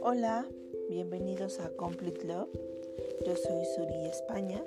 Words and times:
Hola, 0.00 0.46
bienvenidos 0.88 1.60
a 1.60 1.68
Complete 1.76 2.26
Love. 2.26 2.48
Yo 3.26 3.36
soy 3.36 3.66
Suri 3.66 4.06
España 4.06 4.64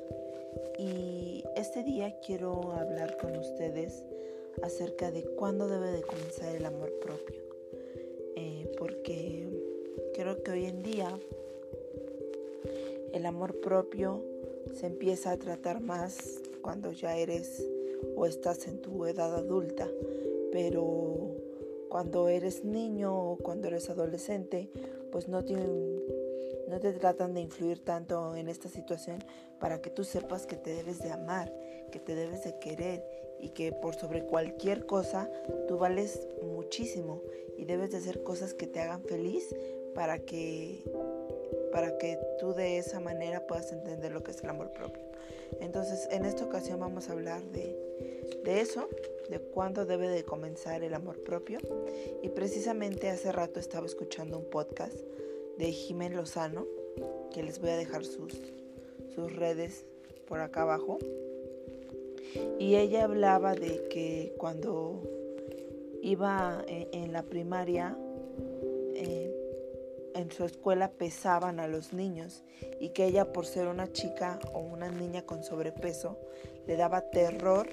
y 0.78 1.44
este 1.56 1.82
día 1.84 2.20
quiero 2.24 2.74
hablar 2.74 3.18
con 3.18 3.36
ustedes 3.36 4.06
acerca 4.62 5.10
de 5.10 5.24
cuándo 5.24 5.68
debe 5.68 5.92
de 5.94 6.04
comenzar 6.04 6.56
el 6.56 6.66
amor 6.66 6.94
propio. 7.00 7.42
Eh, 8.36 8.72
porque 8.78 9.48
creo 10.14 10.44
que 10.44 10.52
hoy 10.52 10.66
en 10.66 10.84
día 10.84 11.18
el 13.14 13.26
amor 13.26 13.60
propio 13.62 14.24
se 14.76 14.86
empieza 14.86 15.32
a 15.32 15.38
tratar 15.38 15.82
más 15.82 16.40
cuando 16.64 16.92
ya 16.92 17.16
eres 17.16 17.64
o 18.16 18.26
estás 18.26 18.68
en 18.68 18.82
tu 18.82 19.06
edad 19.06 19.36
adulta, 19.36 19.88
pero 20.52 21.36
cuando 21.90 22.28
eres 22.28 22.64
niño 22.64 23.16
o 23.16 23.38
cuando 23.38 23.68
eres 23.68 23.90
adolescente, 23.90 24.72
pues 25.12 25.28
no, 25.28 25.44
te 25.44 26.94
tratan 26.94 27.36
de 27.36 27.42
influir 27.42 27.84
tanto 27.84 28.36
en 28.36 28.50
esta 28.50 28.68
situación 28.68 29.20
para 29.60 29.80
que 29.80 29.92
tú 29.92 30.04
sepas 30.04 30.48
que 30.48 30.56
te 30.56 30.74
debes 30.74 31.04
de 31.04 31.12
amar, 31.12 31.54
que 31.92 32.00
te 32.00 32.16
debes 32.16 32.44
de 32.44 32.58
querer 32.58 33.04
y 33.40 33.50
que 33.50 33.72
por 33.74 33.94
sobre 33.94 34.26
cualquier 34.26 34.88
cosa 34.88 35.30
tú 35.68 35.78
vales 35.78 36.28
muchísimo 36.42 37.22
y 37.58 37.66
debes 37.66 37.92
de 37.92 37.98
hacer 37.98 38.24
cosas 38.24 38.56
que 38.56 38.66
te 38.66 38.80
hagan 38.80 39.04
feliz 39.04 39.56
para 39.94 40.18
que 40.18 40.84
para 41.72 41.98
que 41.98 42.18
tú 42.40 42.54
de 42.54 42.78
esa 42.78 43.00
manera 43.00 43.46
puedas 43.48 43.72
entender 43.72 44.12
lo 44.12 44.24
que 44.24 44.32
es 44.32 44.44
el 44.44 44.50
amor 44.50 44.72
propio. 44.72 45.04
Entonces, 45.60 46.08
en 46.12 46.26
esta 46.26 46.46
ocasión 46.46 46.80
vamos 46.80 47.10
a 47.10 47.14
hablar 47.14 47.44
de, 47.52 47.78
de 48.44 48.62
eso, 48.62 48.90
de 49.30 49.40
cuándo 49.40 49.86
debe 49.86 50.08
de 50.08 50.24
comenzar 50.24 50.84
el 50.84 50.94
amor 50.94 51.24
propio. 51.24 51.60
Y 52.22 52.30
precisamente 52.30 53.10
hace 53.10 53.32
rato 53.32 53.60
estaba 53.60 53.86
escuchando 53.86 54.38
un 54.38 54.46
podcast 54.46 54.96
de 55.58 55.72
Jiménez 55.72 56.18
Lozano, 56.18 56.66
que 57.34 57.44
les 57.44 57.60
voy 57.60 57.72
a 57.72 57.78
dejar 57.78 58.06
sus, 58.06 58.34
sus 59.14 59.36
redes 59.36 59.86
por 60.28 60.40
acá 60.40 60.64
abajo. 60.64 61.00
Y 62.60 62.76
ella 62.76 63.04
hablaba 63.04 63.54
de 63.54 63.88
que 63.90 64.34
cuando 64.38 65.02
iba 66.02 66.64
en, 66.68 67.14
la 67.14 67.24
primaria, 67.24 67.98
en 70.16 70.32
su 70.32 70.46
escuela 70.46 70.92
pesaban 70.92 71.60
a 71.60 71.68
los 71.68 71.94
niños 71.94 72.44
y 72.80 72.90
que 72.90 73.06
ella 73.06 73.32
por 73.32 73.46
ser 73.46 73.68
una 73.68 73.92
chica 73.92 74.40
o 74.54 74.60
una 74.60 74.90
niña 74.90 75.24
con 75.24 75.44
sobrepeso 75.44 76.18
le 76.68 76.76
daba 76.76 77.10
terror 77.10 77.68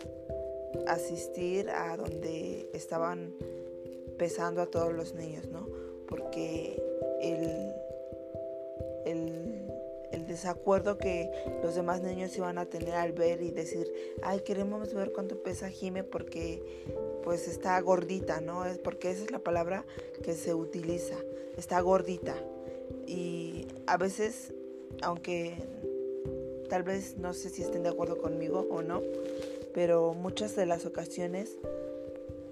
asistir 0.86 1.70
a 1.70 1.96
donde 1.96 2.68
estaban 2.72 3.34
pesando 4.18 4.62
a 4.62 4.66
todos 4.66 4.92
los 4.92 5.14
niños, 5.14 5.48
¿no? 5.48 5.66
Porque 6.06 6.82
el, 7.20 7.72
desacuerdo 10.30 10.96
que 10.96 11.30
los 11.62 11.74
demás 11.74 12.02
niños 12.02 12.36
iban 12.36 12.56
a 12.58 12.66
tener 12.66 12.94
al 12.94 13.12
ver 13.12 13.42
y 13.42 13.50
decir, 13.50 13.92
ay, 14.22 14.40
queremos 14.40 14.94
ver 14.94 15.12
cuánto 15.12 15.42
pesa 15.42 15.68
Jime 15.68 16.04
porque 16.04 16.62
pues 17.24 17.48
está 17.48 17.78
gordita, 17.80 18.40
¿no? 18.40 18.64
Es 18.64 18.78
porque 18.78 19.10
esa 19.10 19.24
es 19.24 19.30
la 19.30 19.40
palabra 19.40 19.84
que 20.22 20.34
se 20.34 20.54
utiliza, 20.54 21.16
está 21.56 21.80
gordita. 21.80 22.36
Y 23.06 23.66
a 23.86 23.96
veces, 23.96 24.54
aunque 25.02 25.56
tal 26.68 26.84
vez 26.84 27.18
no 27.18 27.34
sé 27.34 27.50
si 27.50 27.62
estén 27.62 27.82
de 27.82 27.88
acuerdo 27.88 28.18
conmigo 28.18 28.66
o 28.70 28.82
no, 28.82 29.02
pero 29.74 30.14
muchas 30.14 30.54
de 30.54 30.66
las 30.66 30.86
ocasiones 30.86 31.58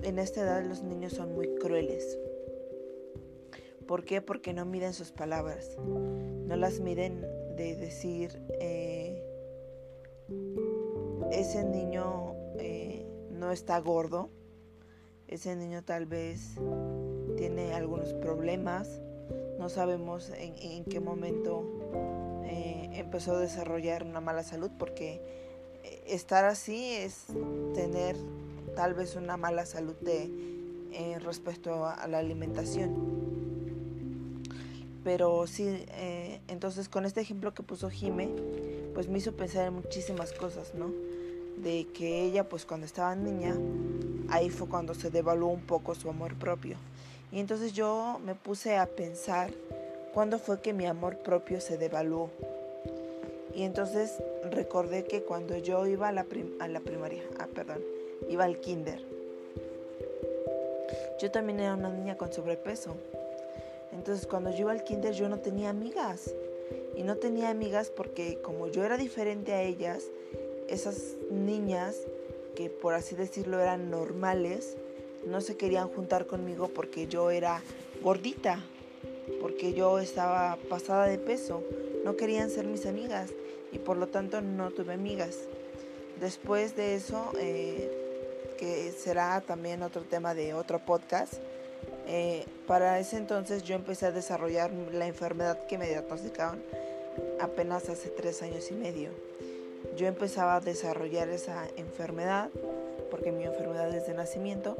en 0.02 0.18
esta 0.18 0.40
edad 0.40 0.64
los 0.64 0.82
niños 0.82 1.12
son 1.12 1.32
muy 1.32 1.54
crueles. 1.54 2.18
¿Por 3.86 4.04
qué? 4.04 4.20
Porque 4.20 4.52
no 4.52 4.66
miden 4.66 4.92
sus 4.92 5.12
palabras, 5.12 5.76
no 5.78 6.56
las 6.56 6.80
miden 6.80 7.24
de 7.58 7.74
decir, 7.74 8.40
eh, 8.60 9.20
ese 11.32 11.64
niño 11.64 12.34
eh, 12.56 13.04
no 13.32 13.50
está 13.50 13.78
gordo, 13.80 14.30
ese 15.26 15.56
niño 15.56 15.82
tal 15.82 16.06
vez 16.06 16.54
tiene 17.36 17.74
algunos 17.74 18.14
problemas, 18.14 19.02
no 19.58 19.68
sabemos 19.68 20.30
en, 20.36 20.84
qué 20.84 21.00
momento 21.00 21.64
eh, 22.44 22.90
empezó 22.92 23.34
a 23.34 23.40
desarrollar 23.40 24.04
una 24.04 24.20
mala 24.20 24.44
salud 24.44 24.70
porque 24.78 25.20
estar 26.06 26.44
así 26.44 26.92
es 26.92 27.24
tener 27.74 28.16
tal 28.76 28.94
vez 28.94 29.16
una 29.16 29.36
mala 29.36 29.66
salud 29.66 29.96
de, 30.00 31.18
respecto 31.20 31.84
a, 31.84 32.06
la 32.06 32.18
alimentación. 32.18 33.17
Pero 35.04 35.46
sí, 35.46 35.84
eh, 35.92 36.40
entonces 36.48 36.88
con 36.88 37.04
este 37.04 37.20
ejemplo 37.20 37.54
que 37.54 37.62
puso 37.62 37.88
Jime, 37.88 38.28
pues 38.94 39.08
me 39.08 39.18
hizo 39.18 39.32
pensar 39.32 39.66
en 39.66 39.74
muchísimas 39.74 40.32
cosas, 40.32 40.74
¿no? 40.74 40.90
De 41.62 41.86
que 41.94 42.22
ella, 42.24 42.48
pues 42.48 42.64
cuando 42.64 42.86
estaba 42.86 43.14
niña, 43.14 43.56
ahí 44.28 44.50
fue 44.50 44.68
cuando 44.68 44.94
se 44.94 45.10
devaluó 45.10 45.48
un 45.48 45.62
poco 45.62 45.94
su 45.94 46.08
amor 46.10 46.34
propio. 46.34 46.76
Y 47.30 47.40
entonces 47.40 47.72
yo 47.72 48.20
me 48.24 48.34
puse 48.34 48.76
a 48.76 48.86
pensar 48.86 49.50
cuándo 50.14 50.38
fue 50.38 50.60
que 50.60 50.72
mi 50.72 50.86
amor 50.86 51.18
propio 51.18 51.60
se 51.60 51.78
devaluó. 51.78 52.30
Y 53.54 53.62
entonces 53.62 54.14
recordé 54.50 55.04
que 55.04 55.22
cuando 55.22 55.56
yo 55.58 55.86
iba 55.86 56.08
a 56.08 56.12
la, 56.12 56.26
a 56.60 56.68
la 56.68 56.80
primaria, 56.80 57.22
ah, 57.38 57.48
perdón, 57.52 57.78
iba 58.28 58.44
al 58.44 58.60
kinder, 58.60 59.02
yo 61.20 61.30
también 61.30 61.60
era 61.60 61.74
una 61.74 61.90
niña 61.90 62.16
con 62.16 62.32
sobrepeso. 62.32 62.96
Entonces 63.92 64.26
cuando 64.26 64.50
yo 64.50 64.60
iba 64.60 64.72
al 64.72 64.84
kinder 64.84 65.14
yo 65.14 65.28
no 65.28 65.38
tenía 65.38 65.70
amigas. 65.70 66.34
Y 66.96 67.02
no 67.04 67.16
tenía 67.16 67.50
amigas 67.50 67.90
porque 67.90 68.38
como 68.42 68.66
yo 68.66 68.84
era 68.84 68.96
diferente 68.96 69.52
a 69.52 69.62
ellas, 69.62 70.04
esas 70.68 71.14
niñas 71.30 71.96
que 72.56 72.70
por 72.70 72.94
así 72.94 73.14
decirlo 73.14 73.60
eran 73.60 73.90
normales, 73.90 74.76
no 75.26 75.40
se 75.40 75.56
querían 75.56 75.88
juntar 75.88 76.26
conmigo 76.26 76.68
porque 76.68 77.06
yo 77.06 77.30
era 77.30 77.62
gordita, 78.02 78.64
porque 79.40 79.72
yo 79.74 79.98
estaba 79.98 80.58
pasada 80.68 81.06
de 81.06 81.18
peso. 81.18 81.62
No 82.04 82.16
querían 82.16 82.50
ser 82.50 82.66
mis 82.66 82.86
amigas 82.86 83.30
y 83.72 83.78
por 83.78 83.96
lo 83.96 84.08
tanto 84.08 84.40
no 84.40 84.70
tuve 84.70 84.94
amigas. 84.94 85.38
Después 86.20 86.74
de 86.74 86.96
eso, 86.96 87.30
eh, 87.38 87.90
que 88.58 88.90
será 88.90 89.40
también 89.40 89.82
otro 89.82 90.02
tema 90.02 90.34
de 90.34 90.54
otro 90.54 90.84
podcast, 90.84 91.34
eh, 92.08 92.46
para 92.66 92.98
ese 92.98 93.18
entonces 93.18 93.62
yo 93.62 93.74
empecé 93.74 94.06
a 94.06 94.12
desarrollar 94.12 94.70
la 94.92 95.06
enfermedad 95.06 95.66
que 95.66 95.76
me 95.76 95.86
diagnosticaron 95.86 96.62
apenas 97.40 97.88
hace 97.88 98.08
tres 98.08 98.42
años 98.42 98.70
y 98.70 98.74
medio. 98.74 99.10
Yo 99.96 100.06
empezaba 100.06 100.56
a 100.56 100.60
desarrollar 100.60 101.28
esa 101.28 101.66
enfermedad, 101.76 102.48
porque 103.10 103.30
mi 103.30 103.44
enfermedad 103.44 103.94
es 103.94 104.06
de 104.06 104.14
nacimiento, 104.14 104.76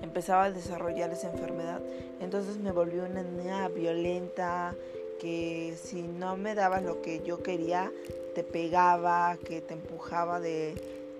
empezaba 0.00 0.44
a 0.44 0.50
desarrollar 0.50 1.10
esa 1.10 1.30
enfermedad, 1.30 1.80
entonces 2.20 2.56
me 2.56 2.72
volví 2.72 2.98
una 2.98 3.22
niña 3.22 3.68
violenta, 3.68 4.74
que 5.20 5.76
si 5.80 6.02
no 6.02 6.36
me 6.36 6.54
dabas 6.54 6.82
lo 6.82 7.00
que 7.00 7.22
yo 7.22 7.42
quería, 7.42 7.92
te 8.34 8.42
pegaba, 8.42 9.36
que 9.44 9.60
te 9.60 9.74
empujaba 9.74 10.40
de, 10.40 10.74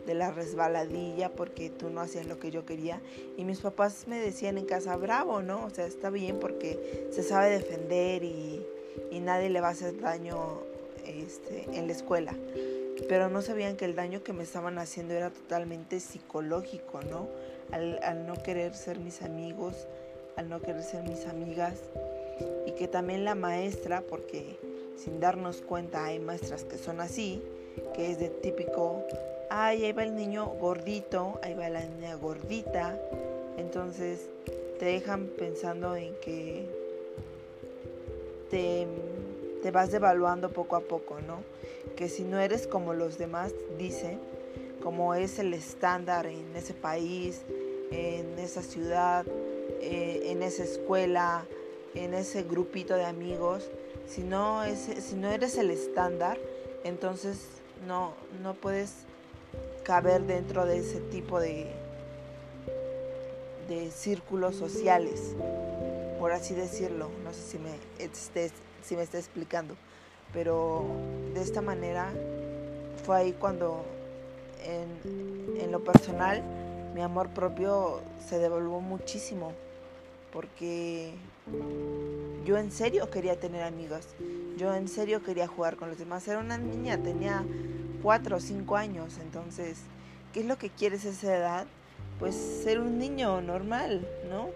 la 0.07 0.31
resbaladilla 0.31 1.31
porque 1.31 1.71
tú 1.71 1.91
no 1.91 2.01
hacías 2.01 2.27
lo 2.27 2.39
que 2.39 2.51
yo 2.51 2.67
quería. 2.67 3.01
Y 3.37 3.45
mis 3.45 3.61
papás 3.61 4.07
me 4.07 4.19
decían 4.19 4.59
en 4.59 4.67
casa, 4.67 4.97
bravo, 4.97 5.43
¿no? 5.43 5.65
O 5.65 5.71
sea, 5.71 5.87
está 5.87 6.11
bien 6.11 6.39
porque 6.39 7.09
se 7.11 7.23
sabe 7.23 7.51
defender 7.51 8.25
y, 8.25 8.67
nadie 9.21 9.51
le 9.51 9.61
va 9.61 9.69
a 9.69 9.71
hacer 9.71 10.01
daño 10.01 10.63
este, 11.07 11.69
en 11.73 11.87
la 11.87 11.93
escuela. 11.93 12.35
Pero 13.09 13.29
no 13.29 13.41
sabían 13.41 13.77
que 13.77 13.85
el 13.85 13.95
daño 13.95 14.23
que 14.23 14.33
me 14.33 14.43
estaban 14.43 14.79
haciendo 14.79 15.15
era 15.15 15.31
totalmente 15.31 16.01
psicológico, 16.01 17.03
¿no? 17.03 17.29
Al, 17.71 18.01
al 18.03 18.27
no 18.27 18.35
querer 18.43 18.75
ser 18.75 18.99
mis 18.99 19.23
amigos, 19.23 19.87
al 20.37 20.49
no 20.49 20.61
querer 20.61 20.83
ser 20.83 21.09
mis 21.09 21.27
amigas 21.27 21.79
y 22.67 22.73
que 22.73 22.89
también 22.89 23.25
la 23.25 23.35
maestra, 23.35 24.03
porque 24.03 24.59
sin 24.97 25.21
darnos 25.21 25.63
cuenta 25.63 26.05
hay 26.05 26.19
maestras 26.19 26.65
que 26.65 26.79
son 26.79 27.01
así, 27.01 27.43
que 27.95 28.11
es 28.11 28.19
de 28.19 28.29
típico, 28.29 29.05
ay, 29.55 29.85
ahí 29.85 29.93
va 29.93 30.03
el 30.05 30.17
niño 30.17 30.47
gordito, 30.47 31.39
ahí 31.43 31.53
va 31.53 31.69
la 31.69 31.85
niña 31.85 32.15
gordita, 32.15 32.99
entonces 33.59 34.21
te 34.79 34.87
dejan 34.87 35.27
pensando 35.27 35.95
en 35.95 36.15
que 36.23 36.67
te, 38.51 38.87
te 39.63 39.71
vas 39.71 39.93
devaluando 39.93 40.49
poco 40.49 40.77
a 40.77 40.81
poco, 40.81 41.21
¿no? 41.21 41.43
Que 41.97 42.09
si 42.09 42.25
no 42.25 42.41
eres 42.41 42.67
como 42.67 42.95
los 42.95 43.19
demás 43.19 43.53
dicen, 43.79 44.19
como 44.83 45.15
es 45.15 45.39
el 45.39 45.53
estándar 45.53 46.27
en 46.27 46.57
ese 46.57 46.73
país, 46.73 47.43
en 47.91 48.39
esa 48.39 48.63
ciudad, 48.63 49.27
eh, 49.83 50.31
en 50.31 50.43
esa 50.43 50.65
escuela, 50.65 51.45
en 51.95 52.15
ese 52.15 52.43
grupito 52.45 52.95
de 52.95 53.05
amigos, 53.05 53.71
si 54.09 54.23
no, 54.23 54.65
es, 54.65 54.79
si 54.79 55.15
no 55.15 55.31
eres 55.31 55.59
el 55.59 55.71
estándar, 55.71 56.39
entonces 56.85 57.37
no, 57.87 58.15
no 58.43 58.55
puedes 58.55 59.12
caber 59.83 60.23
dentro 60.23 60.67
de 60.67 60.79
ese 60.79 61.01
tipo 61.01 61.41
de, 61.41 61.67
de 63.69 63.91
círculos 63.91 64.57
sociales, 64.57 65.35
por 66.19 66.33
así 66.33 66.55
decirlo. 66.55 67.11
No 67.25 67.33
sé 67.33 67.41
si 67.43 67.59
me, 67.59 67.71
si 68.83 68.97
me 68.97 69.03
está 69.03 69.19
explicando, 69.19 69.75
pero 70.33 70.85
de 71.35 71.41
esta 71.43 71.61
manera 71.61 72.13
fue 73.05 73.17
ahí 73.17 73.33
cuando 73.33 73.85
en, 74.65 75.61
en 75.61 75.73
lo 75.73 75.83
personal 75.83 76.43
mi 76.95 77.01
amor 77.01 77.31
propio 77.31 78.01
se 78.29 78.39
devolvió 78.39 78.81
muchísimo 78.81 79.53
porque 80.33 81.13
yo 82.45 82.57
en 82.57 82.71
serio 82.73 83.11
quería 83.11 83.39
tener 83.39 83.63
amigos, 83.63 84.07
yo 84.57 84.75
en 84.75 84.89
serio 84.89 85.23
quería 85.23 85.47
jugar 85.47 85.77
con 85.77 85.89
los 85.89 85.99
demás. 85.99 86.27
Era 86.27 86.39
una 86.39 86.59
niña, 86.59 86.99
tenía 86.99 87.45
cuatro 88.03 88.37
o 88.37 88.41
cinco 88.41 88.77
años, 88.77 89.19
entonces, 89.21 89.79
¿qué 90.33 90.41
es 90.41 90.47
lo 90.47 90.59
que 90.59 90.71
quieres 90.71 91.07
a 91.07 91.11
esa 91.11 91.37
edad? 91.37 91.67
Pues 92.19 92.35
ser 92.35 92.81
un 92.81 92.99
niño 92.99 93.41
normal, 93.41 94.07
¿no? 94.29 94.51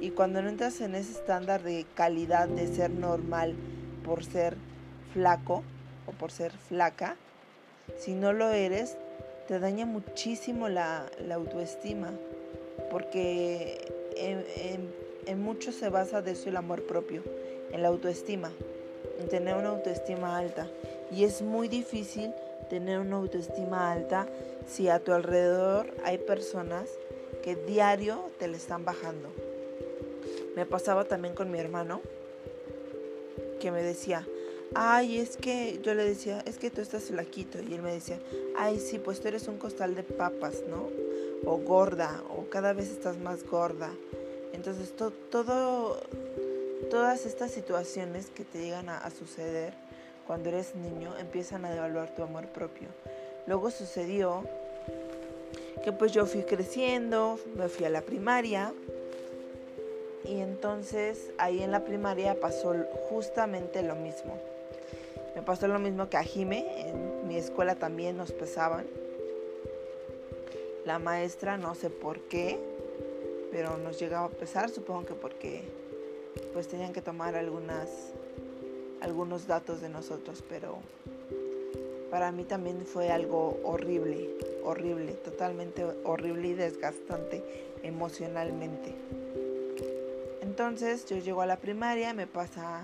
Y 0.00 0.10
cuando 0.10 0.42
no 0.42 0.48
entras 0.48 0.80
en 0.80 0.94
ese 0.94 1.12
estándar 1.12 1.62
de 1.62 1.86
calidad 1.94 2.48
de 2.48 2.66
ser 2.66 2.90
normal 2.90 3.54
por 4.04 4.24
ser 4.24 4.56
flaco 5.12 5.62
o 6.06 6.12
por 6.12 6.32
ser 6.32 6.52
flaca, 6.52 7.16
si 7.96 8.14
no 8.14 8.32
lo 8.32 8.50
eres, 8.50 8.96
te 9.46 9.58
daña 9.58 9.86
muchísimo 9.86 10.68
la, 10.68 11.06
autoestima, 11.32 12.10
porque 12.90 13.92
en, 14.16 14.44
en, 15.26 15.42
mucho 15.42 15.72
se 15.72 15.88
basa 15.88 16.22
de 16.22 16.32
eso 16.32 16.48
el 16.48 16.56
amor 16.56 16.86
propio, 16.86 17.22
en 17.72 17.82
la 17.82 17.88
autoestima, 17.88 18.50
en 19.20 19.28
tener 19.28 19.56
una 19.56 19.70
autoestima 19.70 20.36
alta. 20.36 20.68
Y 21.10 21.24
es 21.24 21.42
muy 21.42 21.68
difícil 21.68 22.32
tener 22.68 22.98
una 22.98 23.16
autoestima 23.16 23.92
alta 23.92 24.26
si 24.66 24.88
a 24.88 25.00
tu 25.00 25.12
alrededor 25.12 25.92
hay 26.04 26.18
personas 26.18 26.88
que 27.42 27.56
diario 27.56 28.30
te 28.38 28.48
le 28.48 28.56
están 28.56 28.84
bajando. 28.84 29.30
Me 30.54 30.66
pasaba 30.66 31.04
también 31.04 31.34
con 31.34 31.50
mi 31.50 31.58
hermano, 31.58 32.00
que 33.60 33.70
me 33.70 33.82
decía, 33.82 34.26
ay, 34.74 35.18
es 35.18 35.36
que 35.36 35.80
yo 35.82 35.94
le 35.94 36.04
decía, 36.04 36.42
es 36.46 36.58
que 36.58 36.70
tú 36.70 36.80
estás 36.80 37.04
flaquito. 37.04 37.58
Y 37.60 37.74
él 37.74 37.82
me 37.82 37.92
decía, 37.92 38.18
ay, 38.56 38.78
sí, 38.78 38.98
pues 38.98 39.20
tú 39.20 39.28
eres 39.28 39.48
un 39.48 39.58
costal 39.58 39.94
de 39.94 40.02
papas, 40.02 40.62
¿no? 40.68 40.88
O 41.44 41.58
gorda, 41.58 42.22
o 42.36 42.48
cada 42.50 42.72
vez 42.72 42.90
estás 42.90 43.18
más 43.18 43.44
gorda. 43.44 43.90
Entonces, 44.52 44.94
todo, 45.30 46.00
todas 46.90 47.26
estas 47.26 47.50
situaciones 47.50 48.30
que 48.30 48.44
te 48.44 48.58
llegan 48.58 48.88
a, 48.88 48.98
a 48.98 49.10
suceder 49.10 49.74
cuando 50.28 50.50
eres 50.50 50.74
niño 50.74 51.16
empiezan 51.18 51.64
a 51.64 51.70
devaluar 51.70 52.14
tu 52.14 52.22
amor 52.22 52.46
propio. 52.48 52.86
Luego 53.46 53.70
sucedió 53.70 54.44
que 55.82 55.90
pues 55.90 56.12
yo 56.12 56.26
fui 56.26 56.42
creciendo, 56.42 57.40
me 57.56 57.68
fui 57.68 57.86
a 57.86 57.90
la 57.90 58.02
primaria 58.02 58.74
y 60.24 60.40
entonces 60.40 61.30
ahí 61.38 61.62
en 61.62 61.72
la 61.72 61.82
primaria 61.82 62.38
pasó 62.38 62.74
justamente 63.08 63.82
lo 63.82 63.94
mismo. 63.94 64.38
Me 65.34 65.40
pasó 65.40 65.66
lo 65.66 65.78
mismo 65.78 66.10
que 66.10 66.18
a 66.18 66.22
Jime, 66.22 66.90
en 66.90 67.26
mi 67.26 67.38
escuela 67.38 67.76
también 67.76 68.18
nos 68.18 68.30
pesaban. 68.32 68.86
La 70.84 70.98
maestra, 70.98 71.56
no 71.56 71.74
sé 71.74 71.88
por 71.88 72.20
qué, 72.20 72.58
pero 73.50 73.78
nos 73.78 73.98
llegaba 73.98 74.26
a 74.26 74.30
pesar, 74.30 74.68
supongo 74.68 75.06
que 75.06 75.14
porque 75.14 75.62
pues 76.52 76.68
tenían 76.68 76.92
que 76.92 77.00
tomar 77.00 77.34
algunas 77.34 78.12
algunos 79.00 79.46
datos 79.46 79.80
de 79.80 79.88
nosotros, 79.88 80.42
pero 80.48 80.78
para 82.10 82.32
mí 82.32 82.44
también 82.44 82.86
fue 82.86 83.10
algo 83.10 83.58
horrible, 83.64 84.30
horrible, 84.64 85.12
totalmente 85.12 85.84
horrible 86.04 86.48
y 86.48 86.54
desgastante 86.54 87.42
emocionalmente. 87.82 88.94
Entonces 90.40 91.06
yo 91.06 91.18
llego 91.18 91.42
a 91.42 91.46
la 91.46 91.56
primaria, 91.56 92.14
me 92.14 92.26
pasa 92.26 92.82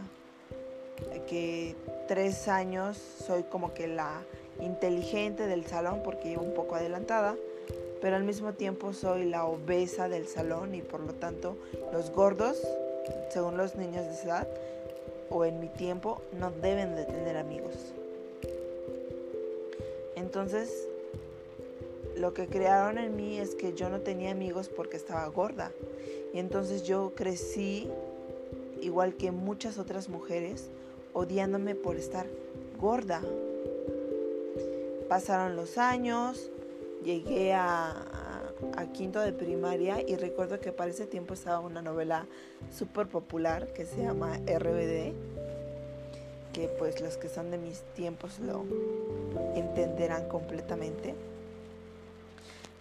que 1.27 1.75
tres 2.07 2.49
años 2.49 2.97
soy 2.97 3.45
como 3.45 3.75
que 3.75 3.89
la 3.89 4.23
inteligente 4.61 5.47
del 5.47 5.65
salón 5.65 6.03
porque 6.05 6.29
llevo 6.29 6.43
un 6.43 6.55
poco 6.55 6.77
adelantada, 6.77 7.35
pero 8.01 8.17
al 8.17 8.25
mismo 8.25 8.53
tiempo 8.53 8.93
soy 8.93 9.25
la 9.25 9.47
obesa 9.47 10.09
del 10.09 10.29
salón 10.29 10.75
y 10.75 10.83
por 10.83 11.01
lo 11.01 11.15
tanto 11.15 11.57
los 11.93 12.11
gordos, 12.11 12.61
según 13.31 13.57
los 13.57 13.75
niños 13.77 14.05
de 14.05 14.13
esa 14.13 14.25
edad 14.25 14.49
o 15.31 15.45
en 15.45 15.61
mi 15.61 15.69
tiempo, 15.69 16.23
no 16.39 16.51
deben 16.51 16.97
de 16.97 17.05
tener 17.05 17.37
amigos. 17.37 17.75
Entonces, 20.17 20.89
lo 22.17 22.33
que 22.35 22.47
crearon 22.47 22.99
en 22.99 23.17
mí 23.17 23.39
es 23.39 23.55
que 23.55 23.75
yo 23.75 23.89
no 23.89 24.01
tenía 24.01 24.31
amigos 24.31 24.69
porque 24.69 24.97
estaba 24.97 25.27
gorda. 25.29 25.73
Y 26.33 26.39
entonces 26.39 26.85
yo 26.85 27.13
crecí 27.15 27.89
igual 28.81 29.15
que 29.15 29.31
muchas 29.31 29.79
otras 29.79 30.09
mujeres 30.09 30.69
odiándome 31.13 31.75
por 31.75 31.97
estar 31.97 32.27
gorda. 32.81 33.23
Pasaron 35.09 35.57
los 35.57 35.79
años, 35.79 36.51
llegué 37.03 37.53
a, 37.53 38.07
quinto 38.93 39.21
de 39.21 39.33
primaria 39.33 40.01
y 40.07 40.17
recuerdo 40.17 40.61
que 40.61 40.73
para 40.73 40.91
ese 40.91 41.07
tiempo 41.07 41.35
estaba 41.35 41.61
una 41.61 41.83
novela 41.83 42.27
súper 42.73 43.09
popular 43.09 43.73
que 43.73 43.85
se 43.87 44.03
llama 44.03 44.39
RBD, 44.47 45.13
que 46.53 46.69
pues 46.79 47.01
los 47.01 47.17
que 47.17 47.29
son 47.29 47.51
de 47.51 47.59
mis 47.59 47.81
tiempos 47.95 48.39
lo 48.39 48.65
entenderán 49.55 50.29
completamente. 50.29 51.15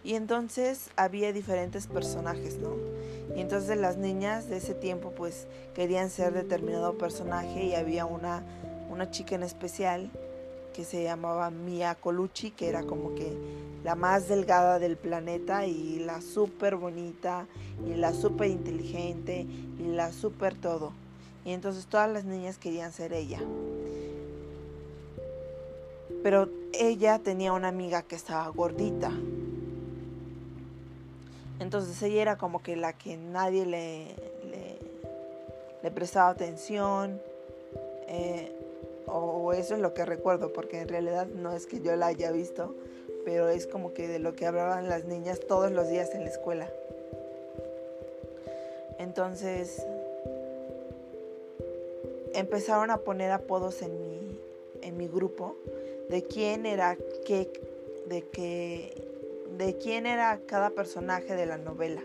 Y 0.04 0.16
entonces 0.16 0.90
había 0.98 1.32
diferentes 1.32 1.88
personajes, 1.88 2.58
¿no? 2.58 2.76
Y 3.36 3.42
entonces 3.42 3.78
las 3.78 3.98
niñas 3.98 4.50
de 4.50 4.58
ese 4.58 4.74
tiempo 4.76 5.12
pues 5.12 5.48
querían 5.74 6.10
ser 6.10 6.34
determinado 6.34 6.98
personaje 6.98 7.64
y 7.64 7.76
había 7.76 8.06
una, 8.06 8.44
una 8.90 9.10
chica 9.12 9.36
en 9.36 9.44
especial 9.44 10.12
que 10.74 10.84
se 10.84 11.04
llamaba 11.04 11.50
Mia 11.52 11.96
Colucci, 11.96 12.52
que 12.52 12.68
era 12.68 12.84
como 12.84 13.16
que 13.16 13.32
la 13.84 13.96
más 13.96 14.28
delgada 14.28 14.80
del 14.80 14.98
planeta 14.98 15.66
y 15.66 16.00
la 16.00 16.22
súper 16.22 16.76
bonita 16.76 17.46
y 17.86 17.96
la 17.96 18.14
súper 18.14 18.50
inteligente 18.50 19.46
y 19.80 19.84
la 19.88 20.12
súper 20.12 20.56
todo. 20.56 20.94
Y 21.46 21.52
entonces 21.52 21.86
todas 21.88 22.10
las 22.10 22.24
niñas 22.26 22.58
querían 22.58 22.94
ser 22.94 23.14
ella. 23.14 23.42
Pero 26.24 26.50
ella 26.74 27.20
tenía 27.20 27.52
una 27.52 27.68
amiga 27.68 28.02
que 28.02 28.16
estaba 28.16 28.48
gordita. 28.48 29.12
Entonces 31.60 32.02
ella 32.02 32.22
era 32.22 32.38
como 32.38 32.64
que 32.64 32.76
la 32.76 32.94
que 32.94 33.18
nadie 33.18 33.66
le, 33.66 34.16
le, 35.82 35.92
prestaba 35.92 36.30
atención. 36.30 37.22
Eh, 38.08 38.63
o, 39.14 39.54
eso 39.54 39.76
es 39.76 39.82
lo 39.82 39.94
que 39.94 40.06
recuerdo, 40.06 40.52
porque 40.52 40.82
en 40.82 40.88
realidad 40.88 41.28
no 41.28 41.54
es 41.54 41.68
que 41.68 41.80
yo 41.82 41.96
la 41.96 42.08
haya 42.08 42.32
visto, 42.32 42.76
pero 43.24 43.50
es 43.50 43.68
como 43.68 43.94
que 43.94 44.08
de 44.08 44.20
lo 44.20 44.36
que 44.36 44.46
hablaban 44.46 44.90
las 44.90 45.06
niñas 45.06 45.40
todos 45.40 45.72
los 45.72 45.88
días 45.88 46.14
en 46.16 46.24
la 46.24 46.30
escuela. 46.30 46.70
Entonces 48.98 49.86
empezaron 52.34 52.90
a 52.90 52.98
poner 52.98 53.32
apodos 53.32 53.82
en 53.82 54.02
mi, 54.02 54.40
en 54.82 54.98
mi 54.98 55.08
grupo 55.08 55.56
de 56.10 56.24
quién 56.24 56.66
era 56.66 56.98
qué, 57.26 57.50
de 58.08 58.24
qué 58.24 59.08
de 59.58 59.78
quién 59.78 60.08
era 60.08 60.40
cada 60.48 60.72
personaje 60.72 61.36
de 61.36 61.46
la 61.46 61.58
novela. 61.58 62.02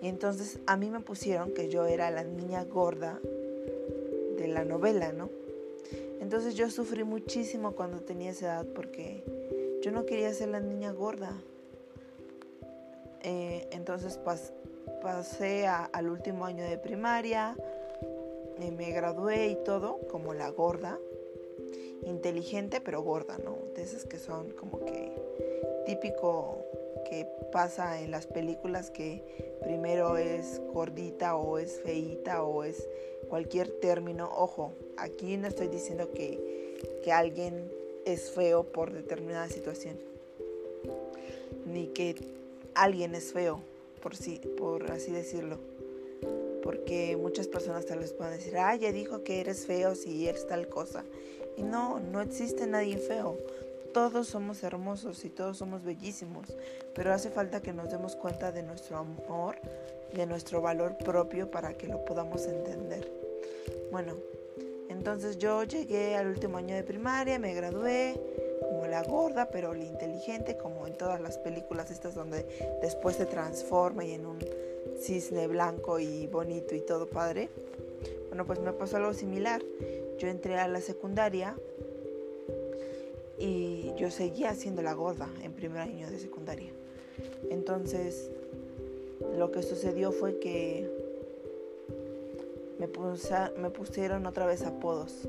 Y 0.00 0.06
entonces 0.06 0.60
a 0.66 0.76
mí 0.76 0.88
me 0.90 1.00
pusieron 1.00 1.52
que 1.52 1.68
yo 1.68 1.86
era 1.86 2.10
la 2.10 2.22
niña 2.22 2.64
gorda 2.64 3.18
de 4.38 4.46
la 4.46 4.64
novela, 4.64 5.12
¿no? 5.12 5.30
Entonces 6.28 6.56
yo 6.56 6.68
sufrí 6.68 7.04
muchísimo 7.04 7.72
cuando 7.72 8.00
tenía 8.00 8.32
esa 8.32 8.44
edad 8.44 8.66
porque 8.74 9.24
yo 9.80 9.90
no 9.90 10.04
quería 10.04 10.30
ser 10.34 10.50
la 10.50 10.60
niña 10.60 10.92
gorda. 10.92 11.32
Eh, 13.22 13.66
entonces 13.72 14.20
pasé 15.00 15.66
al 15.66 16.10
último 16.10 16.44
año 16.44 16.64
de 16.64 16.76
primaria, 16.76 17.56
eh, 18.58 18.70
me 18.70 18.90
gradué 18.90 19.46
y 19.46 19.56
todo 19.64 20.00
como 20.10 20.34
la 20.34 20.50
gorda, 20.50 20.98
inteligente 22.02 22.82
pero 22.82 23.00
gorda, 23.00 23.38
¿no? 23.42 23.56
De 23.74 23.80
esas 23.80 24.04
que 24.04 24.18
son 24.18 24.50
como 24.50 24.84
que 24.84 25.10
típico 25.86 26.62
que 27.08 27.26
pasa 27.50 28.02
en 28.02 28.10
las 28.10 28.26
películas 28.26 28.90
que 28.90 29.24
primero 29.62 30.18
es 30.18 30.60
gordita 30.74 31.36
o 31.36 31.56
es 31.56 31.80
feita 31.80 32.42
o 32.42 32.64
es 32.64 32.86
cualquier 33.28 33.68
término. 33.68 34.28
Ojo, 34.34 34.72
aquí 34.96 35.36
no 35.36 35.48
estoy 35.48 35.68
diciendo 35.68 36.10
que, 36.12 36.76
que 37.04 37.12
alguien 37.12 37.70
es 38.04 38.30
feo 38.30 38.64
por 38.64 38.92
determinada 38.92 39.48
situación, 39.48 39.96
ni 41.66 41.88
que 41.88 42.16
alguien 42.74 43.14
es 43.14 43.32
feo, 43.32 43.60
por, 44.02 44.16
sí, 44.16 44.40
por 44.56 44.90
así 44.90 45.12
decirlo. 45.12 45.58
Porque 46.62 47.16
muchas 47.16 47.48
personas 47.48 47.86
tal 47.86 48.00
vez 48.00 48.12
pueden 48.12 48.34
decir, 48.34 48.56
ah, 48.58 48.74
ya 48.76 48.92
dijo 48.92 49.22
que 49.22 49.40
eres 49.40 49.66
feo 49.66 49.94
si 49.94 50.28
eres 50.28 50.46
tal 50.46 50.68
cosa. 50.68 51.04
Y 51.56 51.62
no, 51.62 51.98
no 52.00 52.20
existe 52.20 52.66
nadie 52.66 52.98
feo 52.98 53.36
todos 53.92 54.28
somos 54.28 54.62
hermosos 54.62 55.24
y 55.24 55.30
todos 55.30 55.56
somos 55.56 55.82
bellísimos, 55.82 56.56
pero 56.94 57.12
hace 57.12 57.30
falta 57.30 57.60
que 57.62 57.72
nos 57.72 57.90
demos 57.90 58.16
cuenta 58.16 58.52
de 58.52 58.62
nuestro 58.62 58.98
amor, 58.98 59.56
de 60.12 60.26
nuestro 60.26 60.60
valor 60.60 60.96
propio 60.98 61.50
para 61.50 61.74
que 61.74 61.86
lo 61.86 62.04
podamos 62.04 62.46
entender. 62.46 63.10
Bueno, 63.90 64.14
entonces 64.88 65.38
yo 65.38 65.64
llegué 65.64 66.16
al 66.16 66.28
último 66.28 66.58
año 66.58 66.74
de 66.74 66.82
primaria, 66.82 67.38
me 67.38 67.54
gradué 67.54 68.20
como 68.68 68.86
la 68.86 69.02
gorda, 69.02 69.48
pero 69.50 69.74
la 69.74 69.84
inteligente, 69.84 70.56
como 70.56 70.86
en 70.86 70.94
todas 70.94 71.20
las 71.20 71.38
películas 71.38 71.90
estas 71.90 72.14
donde 72.14 72.46
después 72.82 73.16
se 73.16 73.26
transforma 73.26 74.04
y 74.04 74.12
en 74.12 74.26
un 74.26 74.38
cisne 75.00 75.46
blanco 75.46 75.98
y 75.98 76.26
bonito 76.26 76.74
y 76.74 76.80
todo 76.80 77.06
padre. 77.06 77.48
Bueno, 78.28 78.44
pues 78.44 78.60
me 78.60 78.72
pasó 78.72 78.96
algo 78.96 79.14
similar. 79.14 79.62
Yo 80.18 80.28
entré 80.28 80.58
a 80.58 80.68
la 80.68 80.80
secundaria 80.80 81.56
y 83.38 83.92
yo 83.96 84.10
seguía 84.10 84.54
siendo 84.54 84.82
la 84.82 84.92
gorda 84.92 85.28
en 85.42 85.52
primer 85.52 85.80
año 85.80 86.10
de 86.10 86.18
secundaria. 86.18 86.70
Entonces, 87.50 88.30
lo 89.36 89.50
que 89.52 89.62
sucedió 89.62 90.12
fue 90.12 90.38
que 90.38 90.88
me, 92.78 93.70
pusieron 93.70 94.26
otra 94.26 94.46
vez 94.46 94.62
apodos 94.62 95.28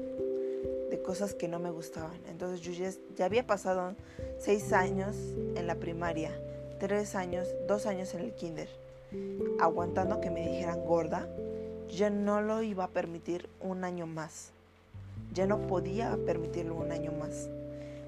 de 0.90 1.02
cosas 1.02 1.34
que 1.34 1.48
no 1.48 1.60
me 1.60 1.72
gustaban. 1.72 2.20
Entonces 2.30 2.62
yo 2.62 2.72
ya, 2.72 2.92
ya, 3.16 3.26
había 3.26 3.46
pasado 3.46 3.96
seis 4.38 4.74
años 4.74 5.16
en 5.56 5.68
la 5.68 5.76
primaria, 5.76 6.32
tres 6.80 7.16
años, 7.16 7.48
dos 7.68 7.86
años 7.86 8.14
en 8.14 8.22
el 8.22 8.34
kinder, 8.34 8.70
aguantando 9.60 10.22
que 10.22 10.30
me 10.30 10.48
dijeran 10.48 10.86
gorda. 10.86 11.28
Yo 11.90 12.10
no 12.10 12.42
lo 12.42 12.62
iba 12.62 12.86
a 12.86 12.90
permitir 12.90 13.50
un 13.62 13.84
año 13.84 14.06
más. 14.06 14.52
Ya 15.34 15.48
no 15.48 15.68
podía 15.68 16.18
permitirlo 16.26 16.76
un 16.76 16.92
año 16.92 17.12
más. 17.12 17.50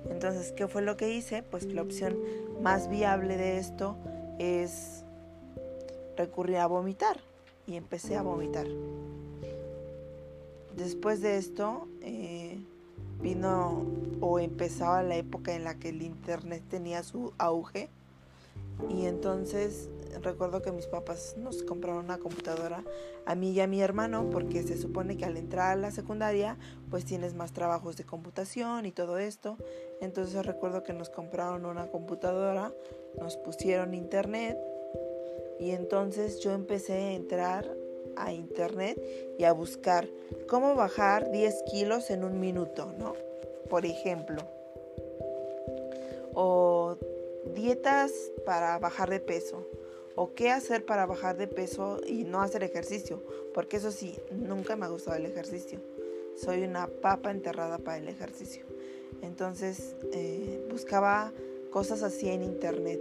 Entonces, 0.10 0.52
¿qué 0.52 0.68
fue 0.68 0.82
lo 0.82 0.98
que 0.98 1.14
hice? 1.14 1.44
Pues 1.44 1.66
la 1.66 1.82
opción 1.82 2.18
más 2.62 2.90
viable 2.90 3.38
de 3.38 3.58
esto 3.58 3.96
es 4.40 5.04
recurrir 6.26 6.58
a 6.58 6.68
vomitar. 6.68 7.20
Y 7.68 7.76
empecé 7.76 8.16
a 8.16 8.22
vomitar. 8.22 8.68
Después 10.76 11.22
de 11.22 11.38
esto, 11.38 11.88
eh, 12.02 12.60
vino 13.22 13.86
o 14.20 14.40
empezaba 14.40 15.04
la 15.04 15.16
época 15.16 15.54
en 15.56 15.64
la 15.64 15.76
que 15.76 15.90
el 15.90 16.02
internet 16.02 16.64
tenía 16.70 17.04
su 17.04 17.34
auge. 17.38 17.90
Y 18.90 19.06
entonces 19.06 19.90
recuerdo 20.22 20.62
que 20.62 20.72
mis 20.72 20.88
papás 20.88 21.36
nos 21.38 21.64
compraron 21.64 22.06
una 22.06 22.18
computadora 22.18 22.84
a 23.26 23.36
mí 23.36 23.52
y 23.52 23.62
a 23.62 23.68
mi 23.68 23.82
hermano 23.82 24.30
porque 24.30 24.64
se 24.64 24.78
supone 24.78 25.18
que 25.18 25.26
al 25.26 25.38
entrar 25.38 25.72
a 25.72 25.76
la 25.76 25.92
secundaria 25.92 26.58
pues 26.90 27.06
tienes 27.06 27.34
más 27.34 27.54
trabajos 27.54 27.96
de 27.98 28.06
computación 28.06 28.86
y 28.86 28.92
todo 28.92 29.18
esto. 29.18 29.58
Entonces 30.02 30.46
recuerdo 30.46 30.84
que 30.84 30.94
nos 30.94 31.10
compraron 31.10 31.66
una 31.66 31.88
computadora, 31.88 32.74
nos 33.20 33.38
pusieron 33.38 33.94
internet 33.94 34.58
y 35.62 35.72
entonces 35.72 36.40
yo 36.40 36.54
empecé 36.54 36.94
a 36.94 37.14
entrar 37.14 37.78
a 38.16 38.34
internet 38.34 39.00
y 39.38 39.44
a 39.44 39.54
buscar 39.54 40.10
cómo 40.48 40.74
bajar 40.74 41.32
10 41.32 41.64
kilos 41.72 42.10
en 42.10 42.24
un 42.24 42.40
minuto, 42.40 42.92
¿no? 42.98 43.14
Por 43.70 43.86
ejemplo. 43.86 44.42
O 46.34 46.98
dietas 47.54 48.12
para 48.44 48.80
bajar 48.80 49.12
de 49.12 49.20
peso 49.20 49.68
o 50.16 50.34
qué 50.34 50.50
hacer 50.50 50.84
para 50.84 51.06
bajar 51.06 51.38
de 51.38 51.48
peso 51.48 52.00
y 52.08 52.24
no 52.24 52.42
hacer 52.42 52.64
ejercicio, 52.64 53.24
porque 53.54 53.78
eso 53.78 53.92
sí, 53.92 54.18
nunca 54.32 54.76
me 54.76 54.86
ha 54.86 54.90
gustado 54.90 55.16
el 55.18 55.28
ejercicio. 55.28 55.80
Soy 56.36 56.64
una 56.64 56.88
papa 56.88 57.30
enterrada 57.30 57.78
para 57.78 58.00
el 58.00 58.10
ejercicio. 58.10 58.66
Entonces 59.22 59.96
eh, 60.12 60.66
buscaba 60.72 61.32
cosas 61.70 62.02
así 62.02 62.30
en 62.30 62.42
internet 62.42 63.00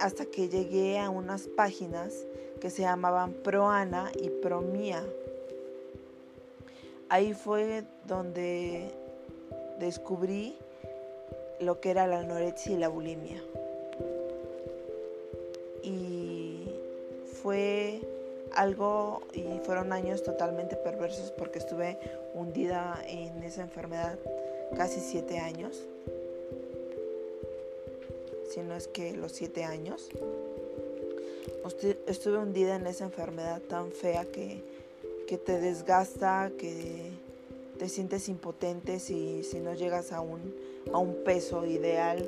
hasta 0.00 0.24
que 0.26 0.48
llegué 0.48 0.98
a 0.98 1.10
unas 1.10 1.48
páginas 1.48 2.26
que 2.60 2.70
se 2.70 2.82
llamaban 2.82 3.32
Proana 3.32 4.10
y 4.20 4.30
Promía. 4.30 5.04
Ahí 7.08 7.34
fue 7.34 7.84
donde 8.06 8.90
descubrí 9.78 10.56
lo 11.60 11.80
que 11.80 11.90
era 11.90 12.06
la 12.06 12.20
anorexia 12.20 12.72
y 12.72 12.76
la 12.76 12.88
bulimia. 12.88 13.42
fue 17.42 18.00
algo 18.54 19.22
y 19.32 19.42
fueron 19.64 19.92
años 19.92 20.22
totalmente 20.22 20.76
perversos 20.76 21.30
porque 21.32 21.58
estuve 21.58 21.98
hundida 22.34 23.00
en 23.06 23.42
esa 23.42 23.62
enfermedad 23.62 24.18
casi 24.76 25.00
siete 25.00 25.38
años, 25.38 25.86
si 28.48 28.60
no 28.60 28.74
es 28.74 28.88
que 28.88 29.16
los 29.16 29.32
siete 29.32 29.64
años. 29.64 30.08
Estuve 32.06 32.38
hundida 32.38 32.76
en 32.76 32.86
esa 32.86 33.04
enfermedad 33.04 33.60
tan 33.60 33.92
fea 33.92 34.24
que, 34.24 34.62
que 35.26 35.36
te 35.36 35.60
desgasta, 35.60 36.50
que 36.58 37.10
te 37.78 37.88
sientes 37.88 38.28
impotente 38.28 38.98
si, 38.98 39.44
si 39.44 39.60
no 39.60 39.74
llegas 39.74 40.12
a 40.12 40.20
un, 40.20 40.54
a 40.92 40.98
un 40.98 41.22
peso 41.24 41.66
ideal, 41.66 42.26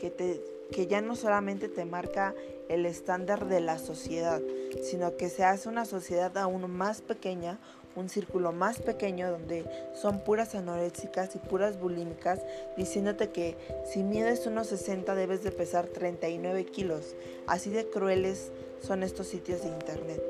que, 0.00 0.10
te, 0.10 0.42
que 0.70 0.86
ya 0.86 1.00
no 1.00 1.16
solamente 1.16 1.68
te 1.68 1.84
marca 1.84 2.34
el 2.68 2.86
estándar 2.86 3.48
de 3.48 3.60
la 3.60 3.78
sociedad, 3.78 4.42
sino 4.82 5.16
que 5.16 5.28
se 5.28 5.44
hace 5.44 5.68
una 5.68 5.84
sociedad 5.84 6.36
aún 6.38 6.70
más 6.70 7.00
pequeña, 7.00 7.58
un 7.96 8.08
círculo 8.08 8.52
más 8.52 8.80
pequeño 8.80 9.30
donde 9.30 9.64
son 9.94 10.20
puras 10.20 10.54
anoréxicas 10.54 11.34
y 11.36 11.38
puras 11.38 11.78
bulímicas, 11.78 12.40
diciéndote 12.76 13.30
que 13.30 13.56
si 13.84 14.02
mides 14.02 14.46
unos 14.46 14.68
60 14.68 15.14
debes 15.14 15.42
de 15.42 15.52
pesar 15.52 15.86
39 15.86 16.64
kilos. 16.66 17.14
Así 17.46 17.70
de 17.70 17.88
crueles 17.88 18.50
son 18.80 19.02
estos 19.02 19.28
sitios 19.28 19.62
de 19.62 19.68
internet. 19.68 20.22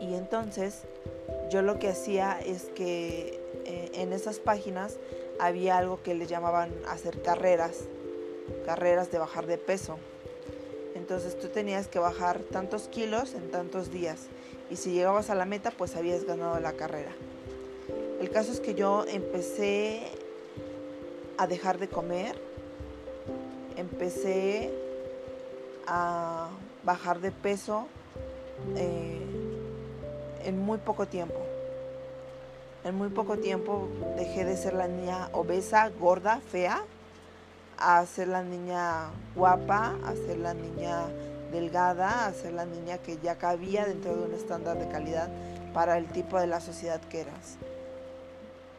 Y 0.00 0.14
entonces 0.14 0.82
yo 1.50 1.62
lo 1.62 1.78
que 1.78 1.88
hacía 1.88 2.40
es 2.40 2.64
que 2.74 3.40
eh, 3.64 3.90
en 3.94 4.12
esas 4.12 4.40
páginas 4.40 4.96
había 5.38 5.78
algo 5.78 6.02
que 6.02 6.14
le 6.14 6.26
llamaban 6.26 6.72
hacer 6.88 7.22
carreras 7.22 7.84
carreras 8.66 9.10
de 9.10 9.18
bajar 9.18 9.46
de 9.46 9.58
peso. 9.58 9.98
Entonces 10.94 11.38
tú 11.38 11.48
tenías 11.48 11.88
que 11.88 11.98
bajar 11.98 12.40
tantos 12.40 12.88
kilos 12.88 13.34
en 13.34 13.50
tantos 13.50 13.90
días 13.90 14.26
y 14.72 14.76
si 14.76 14.92
llegabas 14.92 15.28
a 15.28 15.34
la 15.34 15.44
meta 15.44 15.70
pues 15.70 15.96
habías 15.96 16.24
ganado 16.24 16.58
la 16.58 16.72
carrera. 16.72 17.12
El 18.20 18.30
caso 18.30 18.52
es 18.52 18.60
que 18.60 18.74
yo 18.74 19.04
empecé 19.06 20.10
a 21.36 21.46
dejar 21.46 21.78
de 21.78 21.88
comer, 21.88 22.40
empecé 23.76 24.72
a 25.86 26.48
bajar 26.84 27.20
de 27.20 27.32
peso 27.32 27.86
eh, 28.76 29.20
en 30.44 30.58
muy 30.58 30.78
poco 30.78 31.06
tiempo. 31.06 31.40
En 32.84 32.94
muy 32.94 33.10
poco 33.10 33.36
tiempo 33.36 33.88
dejé 34.16 34.46
de 34.46 34.56
ser 34.56 34.72
la 34.72 34.88
niña 34.88 35.28
obesa, 35.32 35.90
gorda, 35.90 36.40
fea 36.50 36.82
a 37.76 38.06
ser 38.06 38.28
la 38.28 38.42
niña 38.42 39.10
guapa, 39.34 39.96
a 40.06 40.14
ser 40.14 40.38
la 40.38 40.54
niña 40.54 41.08
delgada, 41.52 42.26
a 42.26 42.32
ser 42.32 42.54
la 42.54 42.64
niña 42.64 42.98
que 42.98 43.18
ya 43.22 43.36
cabía 43.36 43.84
dentro 43.84 44.16
de 44.16 44.24
un 44.24 44.34
estándar 44.34 44.78
de 44.78 44.88
calidad 44.88 45.28
para 45.72 45.98
el 45.98 46.06
tipo 46.06 46.40
de 46.40 46.46
la 46.46 46.60
sociedad 46.60 47.00
que 47.00 47.20
eras. 47.20 47.58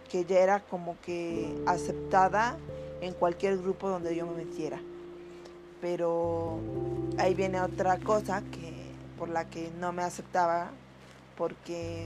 Que 0.10 0.26
ya 0.26 0.40
era 0.40 0.60
como 0.60 0.98
que 1.02 1.56
aceptada 1.66 2.58
en 3.02 3.14
cualquier 3.14 3.58
grupo 3.58 3.90
donde 3.90 4.16
yo 4.16 4.26
me 4.26 4.44
metiera. 4.44 4.82
Pero 5.82 6.60
ahí 7.18 7.34
viene 7.34 7.62
otra 7.62 7.98
cosa 7.98 8.42
que 8.52 8.74
por 9.18 9.30
la 9.30 9.46
que 9.50 9.72
no 9.80 9.94
me 9.94 10.04
aceptaba 10.04 10.72
porque 11.38 12.06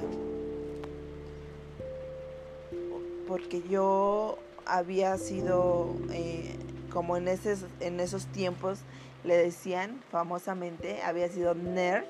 porque 3.27 3.61
yo 3.69 4.37
había 4.65 5.17
sido 5.17 5.95
eh, 6.11 6.55
como 6.91 7.17
en, 7.17 7.27
en 7.27 7.99
esos 7.99 8.25
tiempos 8.27 8.79
le 9.23 9.37
decían 9.37 10.01
famosamente, 10.11 11.01
había 11.01 11.29
sido 11.29 11.55
nerd. 11.55 12.05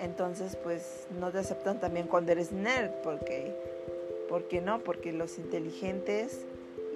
Entonces, 0.00 0.56
pues 0.56 1.06
no 1.18 1.30
te 1.30 1.38
aceptan 1.38 1.78
también 1.78 2.08
cuando 2.08 2.32
eres 2.32 2.52
nerd, 2.52 2.90
porque, 3.02 3.54
¿por 4.28 4.48
qué 4.48 4.60
no? 4.60 4.80
Porque 4.80 5.12
los 5.12 5.38
inteligentes 5.38 6.44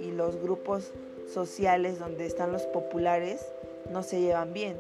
y 0.00 0.10
los 0.10 0.36
grupos 0.36 0.92
sociales 1.32 1.98
donde 1.98 2.26
están 2.26 2.52
los 2.52 2.62
populares 2.62 3.46
no 3.92 4.02
se 4.02 4.20
llevan 4.20 4.52
bien. 4.52 4.76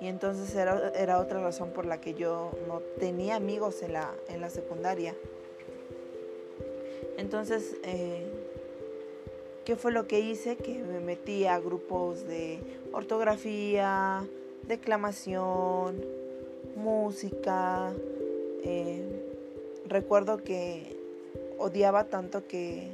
Y 0.00 0.06
entonces 0.06 0.54
era, 0.54 0.92
era 0.94 1.18
otra 1.18 1.40
razón 1.40 1.70
por 1.70 1.84
la 1.84 2.00
que 2.00 2.14
yo 2.14 2.52
no 2.68 2.80
tenía 3.00 3.34
amigos 3.34 3.82
en 3.82 3.94
la, 3.94 4.12
en 4.28 4.40
la 4.40 4.48
secundaria. 4.48 5.14
Entonces, 7.16 7.76
eh, 7.82 8.37
¿Qué 9.68 9.76
fue 9.76 9.92
lo 9.92 10.06
que 10.06 10.20
hice? 10.20 10.56
Que 10.56 10.78
me 10.78 10.98
metí 10.98 11.44
a 11.44 11.58
grupos 11.58 12.26
de 12.26 12.58
ortografía, 12.90 14.26
declamación, 14.66 16.02
música. 16.74 17.92
Eh, 18.64 19.04
recuerdo 19.86 20.42
que 20.42 20.96
odiaba 21.58 22.04
tanto 22.04 22.46
que 22.46 22.88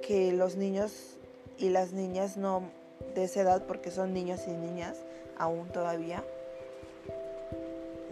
que 0.00 0.30
los 0.30 0.54
niños 0.54 1.16
y 1.58 1.70
las 1.70 1.92
niñas 1.92 2.36
no 2.36 2.70
de 3.16 3.24
esa 3.24 3.40
edad, 3.40 3.66
porque 3.66 3.90
son 3.90 4.14
niños 4.14 4.42
y 4.46 4.52
niñas 4.52 4.96
aún 5.36 5.66
todavía, 5.70 6.22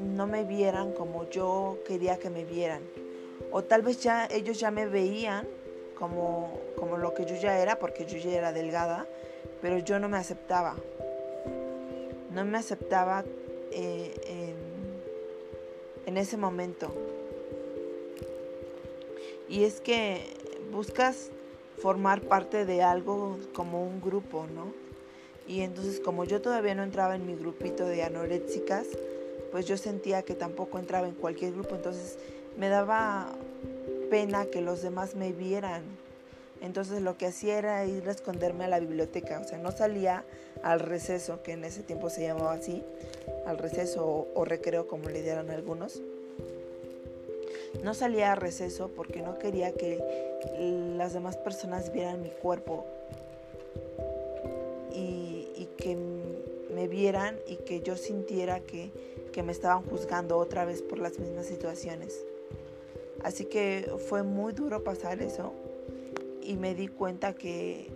no 0.01 0.27
me 0.27 0.43
vieran 0.43 0.91
como 0.95 1.31
yo 1.31 1.79
quería 1.87 2.19
que 2.19 2.29
me 2.29 2.45
vieran. 2.45 2.83
O 3.53 3.63
tal 3.63 3.83
vez 3.83 4.03
ya 4.03 4.27
ellos 4.27 4.59
ya 4.59 4.73
me 4.73 4.87
veían 4.87 5.47
como, 5.97 6.67
como 6.79 6.97
lo 6.97 7.15
que 7.15 7.25
yo 7.25 7.37
ya 7.37 7.59
era, 7.59 7.79
porque 7.79 8.07
yo 8.07 8.19
ya 8.19 8.31
era 8.31 8.53
delgada, 8.53 9.07
pero 9.61 9.79
yo 9.79 9.99
no 9.99 10.09
me 10.09 10.17
aceptaba. 10.17 10.77
No 12.31 12.45
me 12.45 12.59
aceptaba 12.59 13.25
eh, 13.73 14.15
en, 14.27 14.57
en 16.07 16.17
ese 16.17 16.37
momento. 16.37 16.95
Y 19.49 19.65
es 19.65 19.81
que 19.81 20.23
buscas 20.71 21.31
formar 21.79 22.21
parte 22.23 22.67
de 22.67 22.83
algo 22.83 23.39
como 23.55 23.83
un 23.83 24.01
grupo, 24.01 24.47
¿no? 24.55 24.73
Y 25.47 25.63
entonces 25.63 26.01
como 26.01 26.25
yo 26.25 26.43
todavía 26.43 26.75
no 26.75 26.83
entraba 26.83 27.17
en 27.17 27.27
mi 27.27 27.35
grupito 27.35 27.87
de 27.87 28.03
anoréxicas, 28.03 28.87
pues 29.51 29.67
yo 29.67 29.77
sentía 29.77 30.23
que 30.23 30.35
tampoco 30.35 30.79
entraba 30.79 31.09
en 31.09 31.15
cualquier 31.15 31.53
grupo, 31.53 31.75
entonces 31.75 32.19
me 32.59 32.69
daba 32.69 33.33
pena 34.11 34.47
que 34.47 34.61
los 34.61 34.83
demás 34.83 35.15
me 35.15 35.33
vieran. 35.33 35.83
Entonces 36.61 37.03
lo 37.03 37.17
que 37.17 37.27
hacía 37.27 37.59
era 37.59 37.85
ir 37.85 38.09
a 38.09 38.13
esconderme 38.13 38.65
a 38.65 38.69
la 38.69 38.81
biblioteca, 38.81 39.41
o 39.41 39.45
sea, 39.45 39.59
no 39.59 39.71
salía 39.71 40.25
al 40.63 40.81
receso, 40.81 41.43
que 41.43 41.53
en 41.53 41.65
ese 41.65 41.83
tiempo 41.83 42.11
se 42.11 42.23
llamaba 42.23 42.53
así, 42.53 42.83
al 43.47 43.59
receso 43.59 44.29
o, 44.35 44.45
recreo 44.45 44.89
como 44.89 45.09
le 45.09 45.23
dieron 45.23 45.51
algunos. 45.51 46.03
No 47.83 47.95
salía 47.95 48.33
a 48.33 48.35
receso 48.35 48.89
porque 48.89 49.23
no 49.23 49.39
quería 49.39 49.73
que 49.73 50.03
las 50.97 51.13
demás 51.13 51.37
personas 51.37 51.93
vieran 51.93 52.23
mi 52.23 52.31
cuerpo 52.31 52.87
y, 54.93 55.49
y 55.57 55.69
que 55.77 55.97
me 56.75 56.89
vieran 56.89 57.39
y 57.47 57.57
que 57.57 57.81
yo 57.81 57.97
sintiera 57.97 58.61
que 58.61 58.91
que 59.39 59.43
me 59.43 59.53
estaban 59.53 59.85
juzgando 59.85 60.37
otra 60.37 60.65
vez 60.65 60.83
por 60.83 60.99
las 60.99 61.19
mismas 61.19 61.47
situaciones. 61.47 62.25
Así 63.23 63.45
que 63.45 63.89
fue 64.09 64.23
muy 64.23 64.53
duro 64.53 64.83
pasar 64.83 65.23
eso 65.23 65.53
y 66.49 66.57
me 66.57 66.75
di 66.75 66.89
cuenta 66.89 67.35
que 67.35 67.91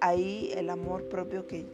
ahí 0.00 0.50
el 0.54 0.70
amor 0.70 1.10
propio 1.10 1.46
que, 1.46 1.66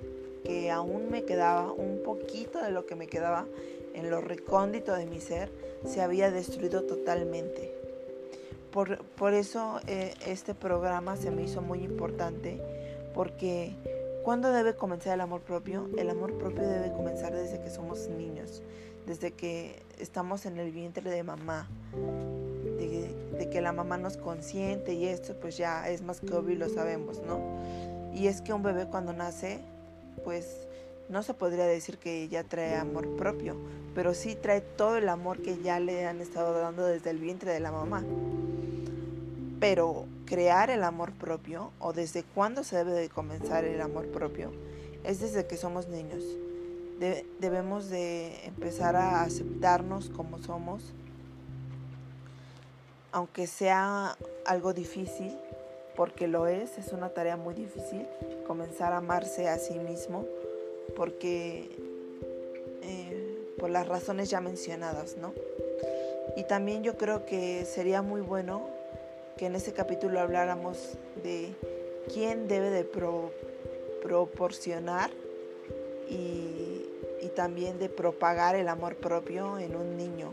que 0.43 0.69
aún 0.69 1.09
me 1.09 1.23
quedaba, 1.23 1.71
un 1.71 2.03
poquito 2.03 2.61
de 2.61 2.73
lo 2.73 2.87
que 2.87 2.97
me 2.97 3.07
quedaba 3.07 3.47
en 3.95 4.11
lo 4.11 4.21
recóndito 4.21 4.95
de 4.95 5.07
mi 5.07 5.21
ser, 5.21 5.53
se 5.87 6.03
había 6.03 6.33
destruido 6.33 6.83
totalmente. 6.83 7.73
Por, 8.73 9.05
por 9.05 9.33
eso 9.33 9.79
eh, 9.87 10.13
este 10.27 10.57
programa 10.57 11.17
se 11.17 11.31
me 11.31 11.45
hizo 11.45 11.63
muy 11.63 11.85
importante 11.85 12.61
porque 13.15 13.77
¿cuándo 14.25 14.51
debe 14.51 14.75
comenzar 14.75 15.15
el 15.15 15.21
amor 15.21 15.43
propio? 15.43 15.89
El 15.97 16.11
amor 16.11 16.37
propio 16.37 16.67
debe 16.67 16.91
comenzar 16.93 17.33
desde 17.33 17.61
que 17.61 17.71
somos 17.71 18.09
niños, 18.09 18.61
desde 19.07 19.31
que 19.31 19.85
estamos 20.01 20.47
en 20.47 20.59
el 20.59 20.73
vientre 20.73 21.09
de 21.09 21.23
mamá, 21.23 21.69
de, 22.89 23.51
que 23.51 23.61
la 23.61 23.73
mamá 23.73 23.99
nos 23.99 24.17
consiente 24.17 24.95
y 24.95 25.07
esto 25.07 25.35
pues 25.41 25.57
ya 25.57 25.89
es 25.89 26.03
más 26.03 26.21
que 26.21 26.33
obvio 26.33 26.55
y 26.55 26.59
lo 26.59 26.69
sabemos, 26.69 27.23
¿no? 27.23 27.41
Y 28.13 28.27
es 28.29 28.41
que 28.41 28.53
un 28.53 28.63
bebé 28.63 28.87
cuando 28.87 29.13
nace, 29.13 29.61
pues 30.25 30.67
no 31.09 31.23
se 31.23 31.35
podría 31.35 31.67
decir 31.67 31.99
que 31.99 32.29
ya 32.29 32.45
trae 32.45 32.77
amor 32.77 33.17
propio, 33.17 33.57
pero 33.95 34.15
sí 34.15 34.35
trae 34.35 34.61
todo 34.61 34.97
el 34.97 35.09
amor 35.09 35.43
que 35.43 35.59
ya 35.63 35.79
le 35.81 36.07
han 36.07 36.21
estado 36.21 36.59
dando 36.59 36.87
desde 36.87 37.11
el 37.11 37.19
vientre 37.19 37.53
de 37.53 37.61
la 37.61 37.73
mamá. 37.73 38.05
Pero 39.61 40.07
crear 40.27 40.71
el 40.71 40.85
amor 40.85 41.13
propio, 41.13 41.71
o 41.79 41.93
desde 41.93 42.23
cuándo 42.23 42.65
se 42.65 42.77
debe 42.77 42.93
de 42.93 43.09
comenzar 43.09 43.65
el 43.65 43.81
amor 43.81 44.07
propio, 44.09 44.53
es 45.05 45.21
desde 45.21 45.47
que 45.47 45.57
somos 45.57 45.89
niños 45.89 46.23
debemos 47.41 47.91
de 47.91 48.47
empezar 48.47 48.97
a 48.97 49.23
aceptarnos 49.23 50.11
como 50.11 50.39
somos, 50.39 50.93
aunque 53.15 53.47
sea 53.47 54.19
algo 54.45 54.73
difícil, 54.73 55.39
porque 55.95 56.27
lo 56.27 56.49
es, 56.49 56.79
es 56.79 56.93
una 56.93 57.11
tarea 57.11 57.37
muy 57.37 57.55
difícil 57.55 58.09
comenzar 58.45 58.93
a 58.93 58.97
amarse 58.97 59.49
a 59.49 59.57
sí 59.57 59.79
mismo, 59.79 60.27
porque 60.97 61.71
eh, 62.83 63.39
por 63.57 63.71
las 63.71 63.87
razones 63.87 64.31
ya 64.31 64.41
mencionadas, 64.41 65.17
¿no? 65.17 65.33
Y 66.37 66.43
también 66.43 66.83
yo 66.83 66.97
creo 66.97 67.25
que 67.25 67.65
sería 67.65 68.03
muy 68.03 68.21
bueno 68.21 68.67
que 69.37 69.47
en 69.47 69.55
ese 69.55 69.73
capítulo 69.73 70.19
habláramos 70.19 70.99
de 71.23 71.55
quién 72.13 72.49
debe 72.49 72.71
de 72.71 72.85
proporcionar 74.03 75.11
y, 76.11 76.51
también 77.35 77.81
de 77.81 77.89
propagar 77.89 78.55
el 78.55 78.69
amor 78.69 78.95
propio 78.95 79.59
en 79.59 79.75
un 79.75 79.97
niño, 79.97 80.31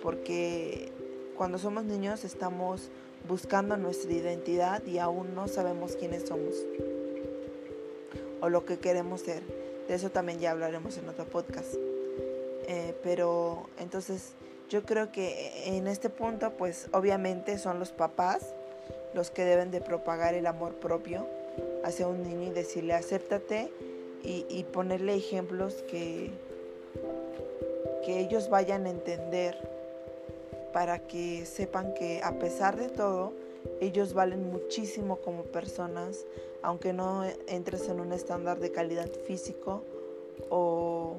porque 0.00 0.92
cuando 1.38 1.56
somos 1.58 1.84
niños 1.84 2.24
estamos 2.24 2.90
buscando 3.28 3.76
nuestra 3.76 4.12
identidad 4.12 4.84
y 4.84 4.98
aún 4.98 5.36
no 5.36 5.46
sabemos 5.46 5.94
quiénes 5.94 6.26
somos 6.26 6.56
o 8.40 8.48
lo 8.48 8.64
que 8.64 8.78
queremos 8.78 9.20
ser. 9.20 9.44
De 9.86 9.94
eso 9.94 10.10
también 10.10 10.40
ya 10.40 10.50
hablaremos 10.50 10.98
en 10.98 11.08
otro 11.08 11.26
podcast. 11.26 11.74
Eh, 12.66 12.94
pero 13.04 13.68
entonces 13.78 14.32
yo 14.68 14.82
creo 14.82 15.12
que 15.12 15.76
en 15.76 15.86
este 15.86 16.10
punto 16.10 16.50
pues 16.58 16.88
obviamente 16.92 17.56
son 17.58 17.78
los 17.78 17.92
papás 17.92 18.52
los 19.14 19.30
que 19.30 19.44
deben 19.44 19.70
de 19.70 19.80
propagar 19.80 20.34
el 20.34 20.46
amor 20.46 20.74
propio 20.74 21.24
hacia 21.84 22.08
un 22.08 22.24
niño 22.24 22.48
y 22.48 22.50
decirle 22.50 22.94
acéptate 22.94 23.72
y, 24.24 24.64
ponerle 24.64 25.14
ejemplos 25.14 25.84
que, 25.88 26.32
que 28.04 28.18
ellos 28.18 28.50
vayan 28.50 28.84
a 28.84 28.90
entender 28.90 29.77
para 30.78 31.00
que 31.08 31.44
sepan 31.44 31.92
que 31.92 32.20
a 32.22 32.38
pesar 32.38 32.76
de 32.76 32.88
todo, 32.88 33.32
ellos 33.80 34.14
valen 34.14 34.48
muchísimo 34.48 35.16
como 35.16 35.42
personas, 35.42 36.24
aunque 36.62 36.92
no 36.92 37.24
entres 37.48 37.88
en 37.88 37.98
un 37.98 38.12
estándar 38.12 38.60
de 38.60 38.70
calidad 38.70 39.10
físico 39.26 39.82
o, 40.50 41.16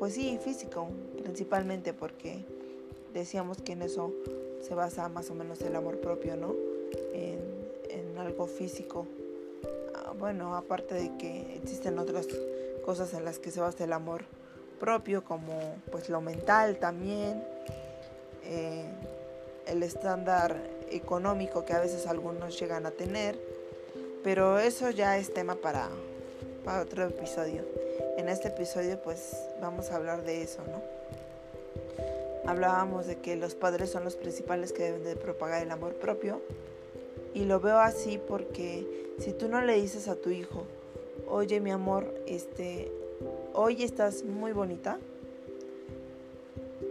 pues 0.00 0.14
sí, 0.14 0.40
físico, 0.42 0.88
principalmente 1.22 1.92
porque 1.92 2.44
decíamos 3.12 3.62
que 3.62 3.74
en 3.74 3.82
eso 3.82 4.12
se 4.60 4.74
basa 4.74 5.08
más 5.08 5.30
o 5.30 5.36
menos 5.36 5.60
el 5.60 5.76
amor 5.76 6.00
propio, 6.00 6.34
¿no? 6.34 6.52
En, 7.12 7.38
en 7.90 8.18
algo 8.18 8.48
físico 8.48 9.06
bueno, 10.18 10.56
aparte 10.56 10.96
de 10.96 11.16
que 11.16 11.58
existen 11.62 12.00
otras 12.00 12.26
cosas 12.84 13.14
en 13.14 13.24
las 13.24 13.38
que 13.38 13.52
se 13.52 13.60
basa 13.60 13.84
el 13.84 13.92
amor 13.92 14.24
propio, 14.80 15.22
como 15.22 15.76
pues 15.92 16.08
lo 16.08 16.20
mental 16.20 16.78
también, 16.78 17.53
eh, 18.46 18.84
el 19.66 19.82
estándar 19.82 20.56
económico 20.90 21.64
que 21.64 21.72
a 21.72 21.80
veces 21.80 22.06
algunos 22.06 22.58
llegan 22.58 22.86
a 22.86 22.90
tener, 22.90 23.38
pero 24.22 24.58
eso 24.58 24.90
ya 24.90 25.18
es 25.18 25.32
tema 25.32 25.56
para, 25.56 25.88
para 26.64 26.82
otro 26.82 27.04
episodio. 27.04 27.62
En 28.16 28.28
este 28.28 28.48
episodio 28.48 29.00
pues 29.02 29.36
vamos 29.60 29.90
a 29.90 29.96
hablar 29.96 30.22
de 30.24 30.42
eso, 30.42 30.62
¿no? 30.66 30.82
Hablábamos 32.46 33.06
de 33.06 33.16
que 33.16 33.36
los 33.36 33.54
padres 33.54 33.90
son 33.90 34.04
los 34.04 34.16
principales 34.16 34.72
que 34.72 34.82
deben 34.82 35.04
de 35.04 35.16
propagar 35.16 35.62
el 35.62 35.70
amor 35.70 35.94
propio 35.94 36.42
y 37.32 37.44
lo 37.44 37.58
veo 37.58 37.78
así 37.78 38.18
porque 38.18 38.86
si 39.18 39.32
tú 39.32 39.48
no 39.48 39.62
le 39.62 39.74
dices 39.74 40.08
a 40.08 40.16
tu 40.16 40.30
hijo, 40.30 40.64
oye 41.26 41.60
mi 41.60 41.70
amor, 41.70 42.14
este, 42.26 42.92
hoy 43.54 43.82
estás 43.82 44.24
muy 44.24 44.52
bonita, 44.52 44.98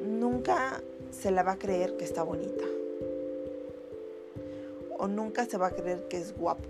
nunca 0.01 0.81
se 1.13 1.31
la 1.31 1.43
va 1.43 1.53
a 1.53 1.59
creer 1.59 1.95
que 1.97 2.03
está 2.03 2.23
bonita. 2.23 2.65
O 4.97 5.07
nunca 5.07 5.45
se 5.45 5.57
va 5.57 5.67
a 5.67 5.71
creer 5.71 6.07
que 6.07 6.17
es 6.17 6.35
guapo. 6.35 6.69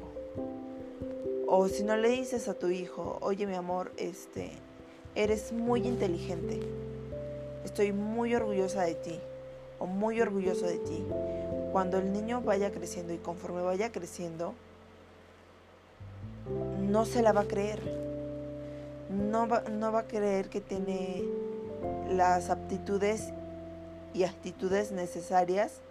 O 1.47 1.67
si 1.67 1.83
no 1.83 1.97
le 1.97 2.09
dices 2.09 2.47
a 2.47 2.53
tu 2.53 2.69
hijo, 2.69 3.17
oye 3.21 3.47
mi 3.47 3.55
amor, 3.55 3.91
este, 3.97 4.51
eres 5.15 5.51
muy 5.51 5.87
inteligente. 5.87 6.59
Estoy 7.63 7.91
muy 7.91 8.35
orgullosa 8.35 8.83
de 8.83 8.95
ti. 8.95 9.19
O 9.79 9.85
muy 9.85 10.21
orgulloso 10.21 10.65
de 10.65 10.77
ti 10.77 11.03
cuando 11.73 11.97
el 11.97 12.13
niño 12.13 12.39
vaya 12.39 12.71
creciendo 12.71 13.13
y 13.13 13.17
conforme 13.17 13.63
vaya 13.63 13.91
creciendo, 13.91 14.53
no 16.87 17.03
se 17.05 17.23
la 17.23 17.33
va 17.33 17.41
a 17.41 17.47
creer. 17.47 17.79
No 19.09 19.47
va, 19.47 19.61
no 19.61 19.91
va 19.91 20.01
a 20.01 20.07
creer 20.07 20.49
que 20.49 20.61
tiene 20.61 21.23
las 22.11 22.51
aptitudes 22.51 23.33
y 24.13 24.23
actitudes 24.23 24.91
necesarias 24.91 25.81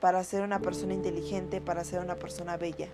para 0.00 0.24
ser 0.24 0.42
una 0.42 0.60
persona 0.60 0.94
inteligente, 0.94 1.60
para 1.60 1.84
ser 1.84 2.00
una 2.00 2.16
persona 2.16 2.56
bella. 2.56 2.88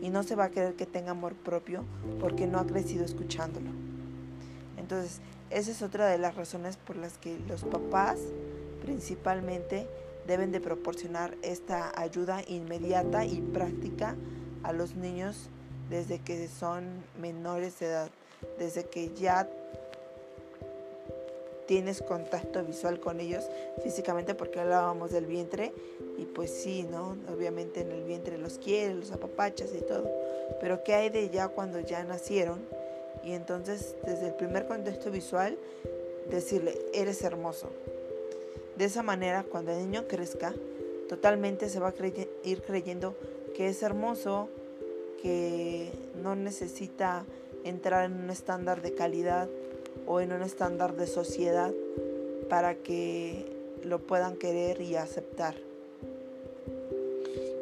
Y 0.00 0.10
no 0.10 0.22
se 0.22 0.34
va 0.34 0.44
a 0.44 0.50
creer 0.50 0.74
que 0.74 0.86
tenga 0.86 1.12
amor 1.12 1.34
propio 1.34 1.84
porque 2.20 2.46
no 2.46 2.58
ha 2.58 2.66
crecido 2.66 3.04
escuchándolo. 3.04 3.70
Entonces, 4.76 5.20
esa 5.50 5.70
es 5.70 5.82
otra 5.82 6.06
de 6.06 6.18
las 6.18 6.34
razones 6.34 6.76
por 6.76 6.96
las 6.96 7.18
que 7.18 7.38
los 7.46 7.62
papás 7.64 8.18
principalmente 8.82 9.86
deben 10.26 10.50
de 10.52 10.60
proporcionar 10.60 11.36
esta 11.42 11.92
ayuda 12.00 12.42
inmediata 12.46 13.24
y 13.24 13.40
práctica 13.40 14.16
a 14.62 14.72
los 14.72 14.94
niños 14.94 15.50
desde 15.90 16.20
que 16.20 16.48
son 16.48 16.84
menores 17.20 17.78
de 17.78 17.86
edad, 17.86 18.10
desde 18.58 18.84
que 18.86 19.12
ya 19.14 19.48
tienes 21.66 22.02
contacto 22.02 22.64
visual 22.64 23.00
con 23.00 23.20
ellos 23.20 23.44
físicamente 23.82 24.34
porque 24.34 24.60
hablábamos 24.60 25.10
del 25.10 25.26
vientre 25.26 25.72
y 26.18 26.24
pues 26.24 26.50
sí, 26.50 26.84
¿no? 26.84 27.16
Obviamente 27.32 27.80
en 27.80 27.92
el 27.92 28.04
vientre 28.04 28.38
los 28.38 28.58
quieres, 28.58 28.96
los 28.96 29.12
apapachas 29.12 29.70
y 29.74 29.80
todo, 29.80 30.10
pero 30.60 30.82
¿qué 30.84 30.94
hay 30.94 31.10
de 31.10 31.30
ya 31.30 31.48
cuando 31.48 31.80
ya 31.80 32.02
nacieron? 32.04 32.60
Y 33.24 33.32
entonces 33.32 33.94
desde 34.04 34.28
el 34.28 34.34
primer 34.34 34.66
contexto 34.66 35.10
visual 35.10 35.56
decirle, 36.30 36.78
eres 36.92 37.22
hermoso. 37.22 37.70
De 38.76 38.86
esa 38.86 39.02
manera, 39.02 39.44
cuando 39.44 39.72
el 39.72 39.78
niño 39.78 40.08
crezca, 40.08 40.54
totalmente 41.08 41.68
se 41.68 41.78
va 41.78 41.88
a 41.88 41.94
ir 42.44 42.62
creyendo 42.62 43.14
que 43.54 43.68
es 43.68 43.82
hermoso, 43.82 44.48
que 45.20 45.92
no 46.22 46.34
necesita 46.34 47.24
entrar 47.64 48.06
en 48.06 48.14
un 48.14 48.30
estándar 48.30 48.82
de 48.82 48.94
calidad 48.94 49.48
o 50.06 50.20
en 50.20 50.32
un 50.32 50.42
estándar 50.42 50.94
de 50.96 51.06
sociedad 51.06 51.72
para 52.48 52.74
que 52.74 53.46
lo 53.84 53.98
puedan 54.00 54.36
querer 54.36 54.80
y 54.80 54.96
aceptar. 54.96 55.54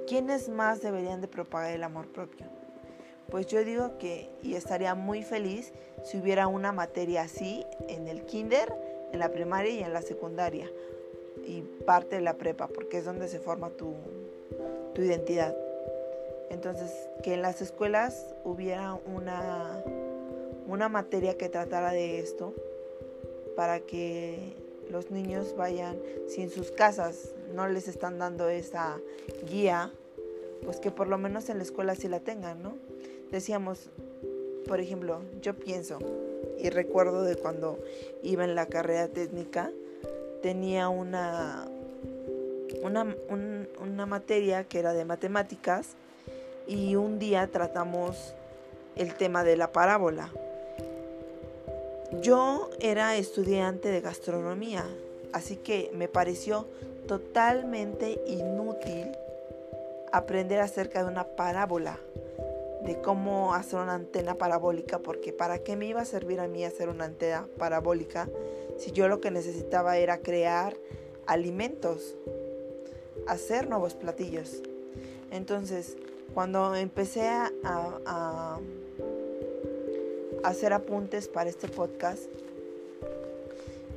¿Quiénes 0.06 0.48
más 0.48 0.82
deberían 0.82 1.20
de 1.20 1.28
propagar 1.28 1.72
el 1.72 1.84
amor 1.84 2.08
propio? 2.08 2.46
Pues 3.30 3.46
yo 3.46 3.64
digo 3.64 3.96
que, 3.98 4.28
y 4.42 4.54
estaría 4.54 4.94
muy 4.94 5.22
feliz 5.22 5.72
si 6.04 6.18
hubiera 6.18 6.48
una 6.48 6.72
materia 6.72 7.22
así 7.22 7.64
en 7.88 8.08
el 8.08 8.24
kinder, 8.24 8.74
en 9.12 9.20
la 9.20 9.30
primaria 9.30 9.70
y 9.70 9.80
en 9.80 9.92
la 9.92 10.02
secundaria, 10.02 10.68
y 11.46 11.62
parte 11.86 12.16
de 12.16 12.22
la 12.22 12.34
prepa, 12.34 12.66
porque 12.66 12.98
es 12.98 13.04
donde 13.04 13.28
se 13.28 13.38
forma 13.38 13.70
tu, 13.70 13.94
tu 14.94 15.02
identidad. 15.02 15.56
Entonces, 16.50 16.90
que 17.22 17.34
en 17.34 17.42
las 17.42 17.62
escuelas 17.62 18.34
hubiera 18.42 18.94
una, 19.06 19.80
una 20.70 20.88
materia 20.88 21.36
que 21.36 21.48
tratara 21.48 21.90
de 21.90 22.20
esto, 22.20 22.54
para 23.56 23.80
que 23.80 24.54
los 24.88 25.10
niños 25.10 25.54
vayan, 25.56 25.98
si 26.28 26.42
en 26.42 26.50
sus 26.50 26.70
casas 26.70 27.34
no 27.54 27.68
les 27.68 27.88
están 27.88 28.18
dando 28.18 28.48
esa 28.48 28.98
guía, 29.50 29.92
pues 30.64 30.78
que 30.78 30.90
por 30.90 31.08
lo 31.08 31.18
menos 31.18 31.48
en 31.48 31.58
la 31.58 31.64
escuela 31.64 31.94
sí 31.94 32.08
la 32.08 32.20
tengan, 32.20 32.62
¿no? 32.62 32.76
decíamos, 33.30 33.90
por 34.66 34.80
ejemplo, 34.80 35.20
yo 35.40 35.54
pienso 35.54 35.98
y 36.58 36.70
recuerdo 36.70 37.22
de 37.22 37.36
cuando 37.36 37.78
iba 38.22 38.44
en 38.44 38.54
la 38.54 38.66
carrera 38.66 39.08
técnica, 39.08 39.72
tenía 40.42 40.88
una, 40.88 41.66
una, 42.82 43.16
una 43.80 44.06
materia 44.06 44.64
que 44.64 44.78
era 44.78 44.92
de 44.92 45.04
matemáticas 45.04 45.96
y 46.66 46.96
un 46.96 47.18
día 47.18 47.48
tratamos 47.48 48.34
el 48.96 49.14
tema 49.14 49.44
de 49.44 49.56
la 49.56 49.72
parábola. 49.72 50.30
Yo 52.20 52.68
era 52.80 53.16
estudiante 53.16 53.90
de 53.90 54.00
gastronomía, 54.02 54.84
así 55.32 55.56
que 55.56 55.90
me 55.94 56.06
pareció 56.06 56.66
totalmente 57.06 58.20
inútil 58.26 59.10
aprender 60.12 60.60
acerca 60.60 61.02
de 61.02 61.10
una 61.10 61.24
parábola 61.24 61.98
de 62.84 63.00
cómo 63.00 63.54
hacer 63.54 63.80
una 63.80 63.94
antena 63.94 64.34
parabólica, 64.34 64.98
porque 64.98 65.32
para 65.32 65.60
qué 65.60 65.76
me 65.76 65.86
iba 65.86 66.00
a 66.00 66.04
servir 66.04 66.40
a 66.40 66.48
mí 66.48 66.64
hacer 66.64 66.88
una 66.88 67.06
antena 67.06 67.46
parabólica 67.58 68.28
si 68.78 68.92
yo 68.92 69.08
lo 69.08 69.20
que 69.20 69.30
necesitaba 69.30 69.98
era 69.98 70.18
crear 70.18 70.76
alimentos, 71.26 72.16
hacer 73.26 73.68
nuevos 73.68 73.94
platillos. 73.94 74.62
Entonces, 75.30 75.96
cuando 76.34 76.74
empecé 76.74 77.28
a, 77.28 78.58
hacer 80.44 80.72
apuntes 80.72 81.28
para 81.28 81.50
este 81.50 81.68
podcast, 81.68 82.22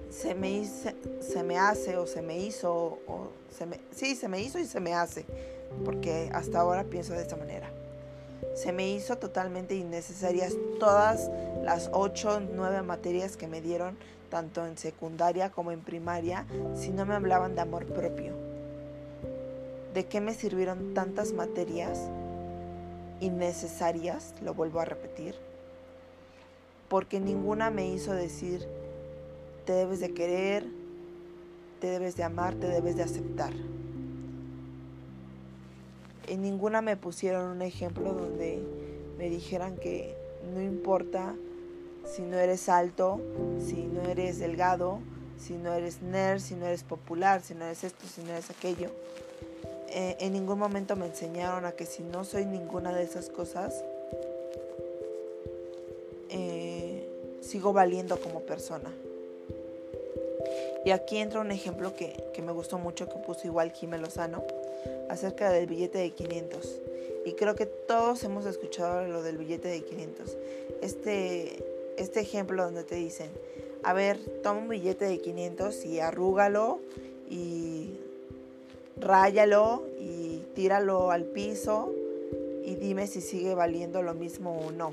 se 0.10 0.36
me, 0.36 0.66
se 0.66 1.44
me 1.44 1.58
hace 1.58 1.98
o 1.98 2.06
se 2.06 2.22
me 2.22 2.40
hizo, 2.40 3.00
o 3.08 3.28
se 3.56 3.66
me, 3.66 3.80
sí, 3.92 4.16
se 4.16 4.28
me 4.28 4.42
hizo 4.42 4.60
y 4.60 4.66
se 4.66 4.80
me 4.80 4.94
hace, 4.94 5.26
porque 5.84 6.30
hasta 6.34 6.60
ahora 6.60 6.84
pienso 6.84 7.14
de 7.14 7.22
esta 7.22 7.36
manera 7.36 7.72
se 8.54 8.72
me 8.72 8.90
hizo 8.92 9.18
totalmente 9.18 9.76
innecesarias 9.76 10.56
todas 10.80 11.32
las 11.64 11.90
8, 11.92 12.44
9 12.54 12.82
materias 12.84 13.38
que 13.38 13.48
me 13.48 13.62
dieron, 13.62 13.98
tanto 14.30 14.66
en 14.66 14.78
secundaria 14.78 15.50
como 15.50 15.72
en 15.72 15.82
primaria, 15.82 16.46
si 16.76 16.92
no 16.92 17.06
me 17.06 17.16
hablaban 17.16 17.56
de 17.56 17.62
amor 17.62 17.86
propio. 17.86 18.34
¿De 19.94 20.06
qué 20.06 20.22
me 20.22 20.34
sirvieron 20.34 20.94
tantas 20.94 21.34
materias 21.34 22.00
innecesarias? 23.20 24.34
Lo 24.42 24.54
vuelvo 24.54 24.80
a 24.80 24.86
repetir. 24.86 25.36
Porque 26.94 27.20
ninguna 27.20 27.72
me 27.72 27.88
hizo 27.88 28.14
decir, 28.14 28.68
te 29.66 29.74
debes 29.74 30.00
de 30.00 30.14
querer, 30.14 30.64
te 31.82 31.88
debes 31.88 32.16
de 32.16 32.22
amar, 32.22 32.54
te 32.54 32.68
debes 32.68 32.96
de 32.96 33.02
aceptar 33.02 33.54
en 36.28 36.42
ninguna 36.42 36.82
me 36.82 36.98
pusieron 36.98 37.50
un 37.50 37.62
ejemplo 37.62 38.14
donde 38.14 38.62
me 39.18 39.30
dijeran 39.30 39.78
que 39.78 40.16
no 40.54 40.62
importa 40.62 41.36
si 42.06 42.22
no 42.22 42.38
eres 42.38 42.70
alto, 42.70 43.22
si 43.60 43.86
no 43.86 44.02
eres 44.04 44.40
delgado, 44.40 45.00
si 45.38 45.54
no 45.54 45.74
eres 45.74 46.02
nerd, 46.02 46.40
si 46.40 46.56
no 46.56 46.66
eres 46.66 46.84
popular, 46.84 47.42
si 47.42 47.54
no 47.56 47.66
eres 47.66 47.84
esto, 47.84 48.06
si 48.08 48.22
no 48.22 48.32
eres 48.32 48.50
aquello. 48.50 48.90
Eh, 49.90 50.18
en 50.20 50.34
ningún 50.34 50.60
momento 50.60 50.96
me 50.96 51.06
enseñaron 51.06 51.66
a 51.66 51.74
que 51.74 51.86
si 51.86 52.04
no 52.04 52.24
soy 52.24 52.46
ninguna 52.46 52.94
de 52.94 53.04
esas 53.04 53.30
cosas, 53.30 53.84
sigo 57.54 57.72
valiendo 57.72 58.20
como 58.20 58.40
persona. 58.40 58.92
Y 60.86 60.90
aquí 60.90 61.18
entra 61.18 61.40
un 61.40 61.52
ejemplo 61.52 61.96
que, 61.96 62.12
que 62.34 62.42
me 62.42 62.52
gustó 62.52 62.80
mucho, 62.80 63.08
que 63.08 63.20
puso 63.20 63.46
igual 63.46 63.72
Jimé 63.72 64.00
Lozano 64.00 64.44
acerca 65.08 65.52
del 65.52 65.68
billete 65.68 66.00
de 66.00 66.10
500. 66.10 66.82
Y 67.28 67.34
creo 67.34 67.54
que 67.54 67.68
todos 67.68 68.24
hemos 68.24 68.48
escuchado 68.48 69.08
lo 69.08 69.22
del 69.22 69.38
billete 69.38 69.68
de 69.68 69.82
500. 69.82 70.36
Este, 70.82 71.64
este 71.96 72.22
ejemplo 72.22 72.64
donde 72.64 72.84
te 72.84 72.96
dicen, 72.96 73.30
a 73.84 73.94
ver, 73.94 74.18
toma 74.42 74.62
un 74.62 74.70
billete 74.70 75.06
de 75.06 75.20
500 75.20 75.86
y 75.86 76.00
arrúgalo 76.00 76.80
y 77.30 78.00
ráyalo 79.00 79.84
y 80.00 80.42
tíralo 80.56 81.12
al 81.12 81.26
piso 81.26 81.94
y 82.66 82.74
dime 82.74 83.06
si 83.06 83.22
sigue 83.22 83.54
valiendo 83.54 84.02
lo 84.02 84.16
mismo 84.16 84.60
o 84.60 84.72
no. 84.72 84.90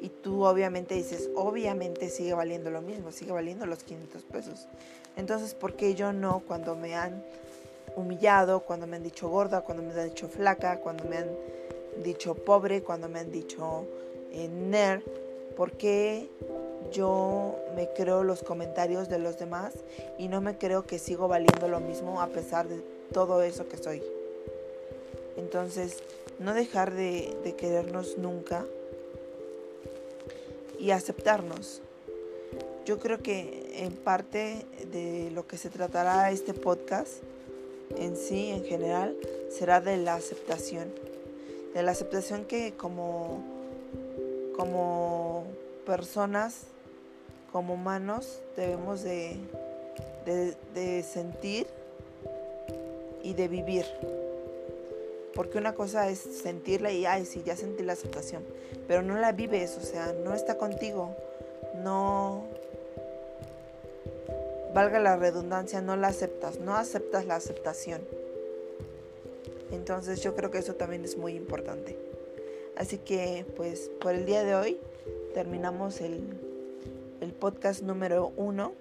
Y 0.00 0.08
tú 0.08 0.44
obviamente 0.44 0.94
dices, 0.94 1.30
obviamente 1.34 2.08
sigue 2.08 2.34
valiendo 2.34 2.70
lo 2.70 2.82
mismo, 2.82 3.12
sigue 3.12 3.32
valiendo 3.32 3.66
los 3.66 3.82
500 3.82 4.22
pesos. 4.24 4.68
Entonces, 5.16 5.54
¿por 5.54 5.74
qué 5.74 5.94
yo 5.94 6.12
no 6.12 6.42
cuando 6.46 6.76
me 6.76 6.94
han 6.94 7.24
humillado, 7.96 8.60
cuando 8.60 8.86
me 8.86 8.96
han 8.96 9.02
dicho 9.02 9.28
gorda, 9.28 9.62
cuando 9.62 9.82
me 9.82 9.98
han 9.98 10.08
dicho 10.08 10.28
flaca, 10.28 10.80
cuando 10.80 11.04
me 11.04 11.16
han 11.16 11.30
dicho 12.02 12.34
pobre, 12.34 12.82
cuando 12.82 13.08
me 13.08 13.20
han 13.20 13.32
dicho 13.32 13.86
eh, 14.32 14.48
nerd, 14.48 15.02
porque 15.56 16.28
yo 16.92 17.56
me 17.74 17.88
creo 17.94 18.22
los 18.22 18.42
comentarios 18.42 19.08
de 19.08 19.18
los 19.18 19.38
demás 19.38 19.74
y 20.18 20.28
no 20.28 20.40
me 20.40 20.58
creo 20.58 20.86
que 20.86 20.98
sigo 20.98 21.26
valiendo 21.26 21.68
lo 21.68 21.80
mismo 21.80 22.20
a 22.20 22.28
pesar 22.28 22.68
de 22.68 22.82
todo 23.12 23.42
eso 23.42 23.66
que 23.66 23.78
soy. 23.78 24.02
Entonces, 25.36 26.02
no 26.38 26.54
dejar 26.54 26.92
de, 26.92 27.34
de 27.42 27.54
querernos 27.56 28.18
nunca 28.18 28.66
y 30.86 30.92
aceptarnos. 30.92 31.82
Yo 32.84 33.00
creo 33.00 33.18
que 33.18 33.82
en 33.84 33.92
parte 33.92 34.64
de 34.92 35.32
lo 35.32 35.48
que 35.48 35.58
se 35.58 35.68
tratará 35.68 36.30
este 36.30 36.54
podcast 36.54 37.24
en 37.96 38.16
sí, 38.16 38.50
en 38.50 38.64
general, 38.64 39.16
será 39.50 39.80
de 39.80 39.96
la 39.96 40.14
aceptación. 40.14 40.94
De 41.74 41.82
la 41.82 41.90
aceptación 41.90 42.44
que 42.44 42.74
como, 42.74 43.42
como 44.56 45.42
personas, 45.84 46.68
como 47.50 47.74
humanos, 47.74 48.40
debemos 48.56 49.02
de, 49.02 49.38
de, 50.24 51.02
sentir 51.02 51.66
y 53.24 53.34
de 53.34 53.48
vivir. 53.48 53.86
Porque 55.36 55.58
una 55.58 55.74
cosa 55.74 56.08
es 56.08 56.18
sentirla 56.18 56.90
y, 56.90 57.04
ay, 57.04 57.26
sí, 57.26 57.42
ya 57.44 57.54
sentí 57.54 57.84
la 57.84 57.92
aceptación, 57.92 58.42
pero 58.88 59.02
no 59.02 59.18
la 59.18 59.32
vives, 59.32 59.76
o 59.76 59.82
sea, 59.82 60.14
no 60.24 60.34
está 60.34 60.56
contigo, 60.56 61.14
no, 61.84 62.44
valga 64.72 64.98
la 64.98 65.16
redundancia, 65.16 65.82
no 65.82 65.94
la 65.96 66.08
aceptas, 66.08 66.58
no 66.58 66.74
aceptas 66.74 67.26
la 67.26 67.36
aceptación. 67.36 68.00
Entonces 69.72 70.22
yo 70.22 70.34
creo 70.34 70.50
que 70.50 70.58
eso 70.58 70.74
también 70.74 71.04
es 71.04 71.18
muy 71.18 71.34
importante. 71.34 71.98
Así 72.76 72.96
que 72.96 73.44
pues 73.56 73.90
por 74.00 74.14
el 74.14 74.24
día 74.24 74.42
de 74.42 74.54
hoy 74.54 74.78
terminamos 75.34 76.00
el, 76.00 76.20
el 77.20 77.32
podcast 77.32 77.82
número 77.82 78.32
uno, 78.36 78.72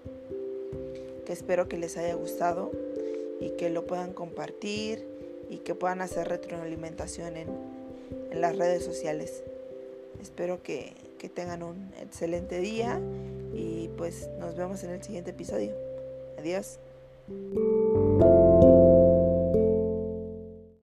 que 1.26 1.34
espero 1.34 1.68
que 1.68 1.78
les 1.78 1.98
haya 1.98 2.14
gustado 2.14 2.72
y 3.42 3.50
que 3.52 3.70
lo 3.70 3.86
puedan 3.86 4.14
compartir 4.14 5.15
y 5.56 5.60
que 5.60 5.74
puedan 5.74 6.02
hacer 6.02 6.28
retroalimentación 6.28 7.38
en, 7.38 7.76
las 8.34 8.58
redes 8.58 8.84
sociales. 8.84 9.44
Espero 10.22 10.62
que, 10.62 10.94
que 11.18 11.30
tengan 11.30 11.64
un 11.64 11.94
excelente 12.02 12.60
día 12.60 13.00
y 13.54 13.90
pues 13.98 14.30
nos 14.40 14.58
vemos 14.58 14.84
en 14.84 14.90
el 14.90 15.02
siguiente 15.02 15.32
episodio. 15.32 15.72
Adiós. 16.38 16.80